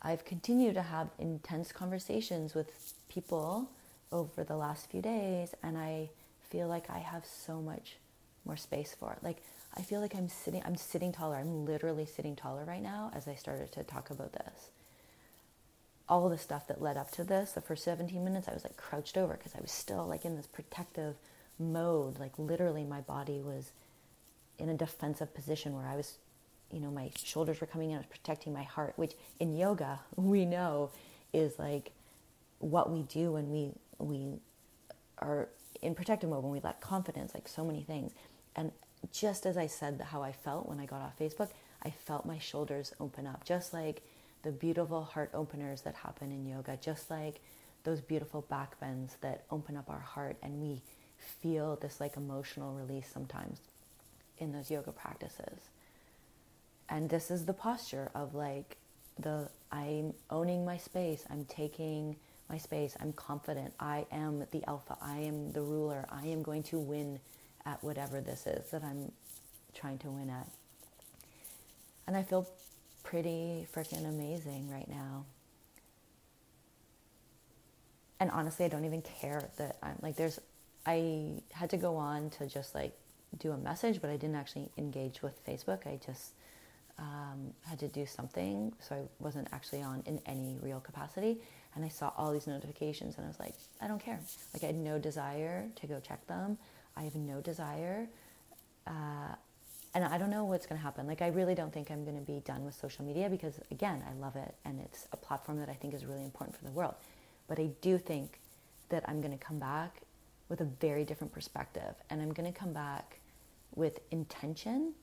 I've 0.00 0.24
continued 0.24 0.72
to 0.76 0.80
have 0.80 1.08
intense 1.18 1.70
conversations 1.70 2.54
with 2.54 2.94
people 3.10 3.68
over 4.10 4.44
the 4.44 4.56
last 4.56 4.90
few 4.90 5.02
days, 5.02 5.50
and 5.62 5.76
I 5.76 6.08
feel 6.48 6.66
like 6.66 6.88
I 6.88 6.96
have 6.96 7.26
so 7.26 7.60
much 7.60 7.96
more 8.46 8.56
space 8.56 8.96
for 8.98 9.12
it. 9.12 9.18
Like 9.22 9.42
I 9.76 9.82
feel 9.82 10.00
like 10.00 10.14
I'm 10.14 10.30
sitting 10.30 10.62
I'm 10.64 10.76
sitting 10.76 11.12
taller. 11.12 11.36
I'm 11.36 11.66
literally 11.66 12.06
sitting 12.06 12.34
taller 12.34 12.64
right 12.64 12.82
now 12.82 13.10
as 13.14 13.28
I 13.28 13.34
started 13.34 13.70
to 13.72 13.84
talk 13.84 14.08
about 14.08 14.32
this. 14.32 14.70
All 16.08 16.30
the 16.30 16.38
stuff 16.38 16.66
that 16.68 16.80
led 16.80 16.96
up 16.96 17.10
to 17.12 17.22
this, 17.22 17.52
the 17.52 17.60
first 17.60 17.84
17 17.84 18.24
minutes 18.24 18.48
I 18.48 18.54
was 18.54 18.64
like 18.64 18.78
crouched 18.78 19.18
over 19.18 19.34
because 19.34 19.54
I 19.54 19.60
was 19.60 19.72
still 19.72 20.06
like 20.06 20.24
in 20.24 20.36
this 20.36 20.46
protective 20.46 21.16
mode. 21.58 22.18
Like 22.18 22.38
literally 22.38 22.84
my 22.84 23.02
body 23.02 23.42
was 23.42 23.72
in 24.58 24.68
a 24.68 24.74
defensive 24.74 25.34
position 25.34 25.74
where 25.74 25.86
I 25.86 25.96
was 25.96 26.18
you 26.72 26.80
know, 26.80 26.90
my 26.90 27.10
shoulders 27.16 27.60
were 27.60 27.66
coming 27.66 27.90
in, 27.90 27.96
I 27.96 27.98
was 27.98 28.06
protecting 28.06 28.52
my 28.52 28.62
heart, 28.62 28.92
which 28.96 29.14
in 29.40 29.56
yoga 29.56 30.00
we 30.16 30.44
know 30.44 30.90
is 31.32 31.58
like 31.58 31.92
what 32.58 32.90
we 32.90 33.02
do 33.02 33.32
when 33.32 33.50
we 33.50 33.72
we 33.98 34.40
are 35.18 35.48
in 35.82 35.94
protective 35.94 36.30
mode 36.30 36.42
when 36.42 36.52
we 36.52 36.60
lack 36.60 36.80
confidence, 36.80 37.34
like 37.34 37.48
so 37.48 37.64
many 37.64 37.82
things. 37.82 38.12
And 38.56 38.72
just 39.12 39.46
as 39.46 39.56
I 39.56 39.66
said 39.66 40.00
how 40.00 40.22
I 40.22 40.32
felt 40.32 40.68
when 40.68 40.80
I 40.80 40.86
got 40.86 41.00
off 41.00 41.18
Facebook, 41.18 41.50
I 41.82 41.90
felt 41.90 42.26
my 42.26 42.38
shoulders 42.38 42.92
open 43.00 43.26
up, 43.26 43.44
just 43.44 43.72
like 43.72 44.02
the 44.42 44.50
beautiful 44.50 45.02
heart 45.02 45.30
openers 45.34 45.82
that 45.82 45.94
happen 45.94 46.32
in 46.32 46.46
yoga, 46.46 46.78
just 46.80 47.10
like 47.10 47.40
those 47.84 48.00
beautiful 48.00 48.42
back 48.42 48.78
bends 48.80 49.16
that 49.20 49.44
open 49.50 49.76
up 49.76 49.88
our 49.88 50.00
heart 50.00 50.36
and 50.42 50.60
we 50.60 50.82
feel 51.40 51.76
this 51.76 52.00
like 52.00 52.16
emotional 52.16 52.74
release 52.74 53.08
sometimes 53.12 53.60
in 54.38 54.52
those 54.52 54.70
yoga 54.70 54.92
practices. 54.92 55.70
And 56.88 57.10
this 57.10 57.30
is 57.30 57.44
the 57.44 57.52
posture 57.52 58.10
of 58.14 58.34
like 58.34 58.76
the 59.18 59.48
I'm 59.70 60.14
owning 60.30 60.64
my 60.64 60.78
space, 60.78 61.24
I'm 61.30 61.44
taking 61.44 62.16
my 62.48 62.58
space. 62.58 62.96
I'm 63.00 63.12
confident. 63.12 63.74
I 63.78 64.06
am 64.10 64.44
the 64.50 64.64
alpha. 64.66 64.96
I 65.02 65.18
am 65.18 65.52
the 65.52 65.60
ruler. 65.60 66.06
I 66.10 66.26
am 66.26 66.42
going 66.42 66.62
to 66.64 66.78
win 66.78 67.20
at 67.66 67.82
whatever 67.84 68.20
this 68.20 68.46
is 68.46 68.70
that 68.70 68.82
I'm 68.82 69.12
trying 69.74 69.98
to 69.98 70.10
win 70.10 70.30
at. 70.30 70.48
And 72.06 72.16
I 72.16 72.22
feel 72.22 72.48
pretty 73.04 73.66
freaking 73.74 74.08
amazing 74.08 74.70
right 74.70 74.88
now. 74.88 75.24
And 78.20 78.30
honestly, 78.30 78.64
I 78.64 78.68
don't 78.68 78.84
even 78.84 79.02
care 79.02 79.48
that 79.58 79.76
I'm 79.82 79.96
like, 80.02 80.16
there's, 80.16 80.40
I 80.86 81.42
had 81.52 81.70
to 81.70 81.76
go 81.76 81.96
on 81.96 82.30
to 82.30 82.46
just 82.46 82.74
like 82.74 82.92
do 83.38 83.52
a 83.52 83.56
message, 83.56 84.00
but 84.00 84.10
I 84.10 84.16
didn't 84.16 84.36
actually 84.36 84.70
engage 84.78 85.22
with 85.22 85.44
Facebook. 85.46 85.86
I 85.86 85.98
just 86.04 86.32
um, 86.98 87.52
had 87.62 87.78
to 87.80 87.88
do 87.88 88.06
something, 88.06 88.72
so 88.80 88.94
I 88.94 89.02
wasn't 89.20 89.48
actually 89.52 89.82
on 89.82 90.02
in 90.06 90.20
any 90.26 90.56
real 90.60 90.80
capacity. 90.80 91.38
And 91.74 91.84
I 91.84 91.88
saw 91.88 92.12
all 92.16 92.32
these 92.32 92.46
notifications, 92.46 93.16
and 93.16 93.24
I 93.24 93.28
was 93.28 93.38
like, 93.38 93.54
I 93.80 93.86
don't 93.86 94.00
care. 94.00 94.18
Like 94.54 94.64
I 94.64 94.66
had 94.66 94.76
no 94.76 94.98
desire 94.98 95.68
to 95.76 95.86
go 95.86 96.00
check 96.00 96.26
them. 96.26 96.58
I 96.96 97.02
have 97.02 97.14
no 97.14 97.40
desire, 97.40 98.08
uh, 98.86 99.34
and 99.94 100.04
I 100.04 100.18
don't 100.18 100.30
know 100.30 100.44
what's 100.44 100.66
going 100.66 100.78
to 100.78 100.82
happen. 100.82 101.06
Like 101.06 101.22
I 101.22 101.28
really 101.28 101.54
don't 101.54 101.72
think 101.72 101.90
I'm 101.90 102.04
going 102.04 102.18
to 102.18 102.24
be 102.24 102.40
done 102.44 102.64
with 102.64 102.74
social 102.74 103.04
media 103.04 103.28
because 103.28 103.60
again, 103.70 104.02
I 104.08 104.14
love 104.20 104.34
it, 104.34 104.54
and 104.64 104.80
it's 104.80 105.06
a 105.12 105.16
platform 105.16 105.58
that 105.60 105.68
I 105.68 105.74
think 105.74 105.94
is 105.94 106.04
really 106.04 106.24
important 106.24 106.56
for 106.56 106.64
the 106.64 106.72
world. 106.72 106.94
But 107.46 107.60
I 107.60 107.70
do 107.80 107.98
think 107.98 108.40
that 108.88 109.04
I'm 109.08 109.20
going 109.20 109.36
to 109.36 109.44
come 109.44 109.58
back 109.58 110.02
with 110.48 110.60
a 110.60 110.64
very 110.64 111.04
different 111.04 111.32
perspective, 111.32 111.94
and 112.10 112.20
I'm 112.20 112.32
going 112.32 112.50
to 112.50 112.58
come 112.58 112.72
back 112.72 113.20
with 113.74 114.00
intention, 114.10 114.94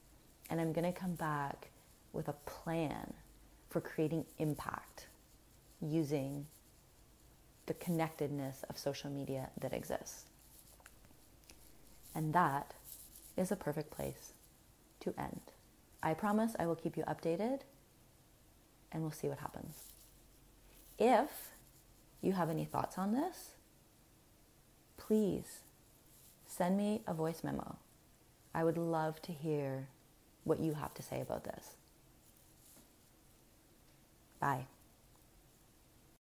and 0.49 0.59
I'm 0.59 0.73
going 0.73 0.91
to 0.91 0.97
come 0.97 1.15
back 1.15 1.69
with 2.13 2.27
a 2.27 2.33
plan 2.45 3.13
for 3.69 3.81
creating 3.81 4.25
impact 4.37 5.07
using 5.81 6.47
the 7.65 7.73
connectedness 7.75 8.63
of 8.69 8.77
social 8.77 9.09
media 9.09 9.49
that 9.59 9.73
exists. 9.73 10.25
And 12.13 12.33
that 12.33 12.73
is 13.35 13.51
a 13.51 13.55
perfect 13.55 13.91
place 13.91 14.33
to 15.01 15.13
end. 15.17 15.41
I 16.01 16.13
promise 16.13 16.55
I 16.57 16.67
will 16.67 16.75
keep 16.75 16.95
you 16.95 17.03
updated 17.03 17.61
and 18.91 19.01
we'll 19.01 19.11
see 19.11 19.27
what 19.27 19.39
happens. 19.39 19.91
If 20.97 21.51
you 22.21 22.31
have 22.33 22.49
any 22.49 22.63
thoughts 22.63 22.97
on 22.97 23.11
this, 23.11 23.54
please 25.05 25.59
send 26.47 26.77
me 26.77 27.01
a 27.07 27.13
voice 27.13 27.43
memo. 27.43 27.77
I 28.53 28.63
would 28.63 28.77
love 28.77 29.21
to 29.23 29.31
hear 29.31 29.89
what 30.43 30.59
you 30.59 30.73
have 30.73 30.93
to 30.95 31.03
say 31.03 31.21
about 31.21 31.43
this. 31.43 31.71
Bye. 34.39 34.65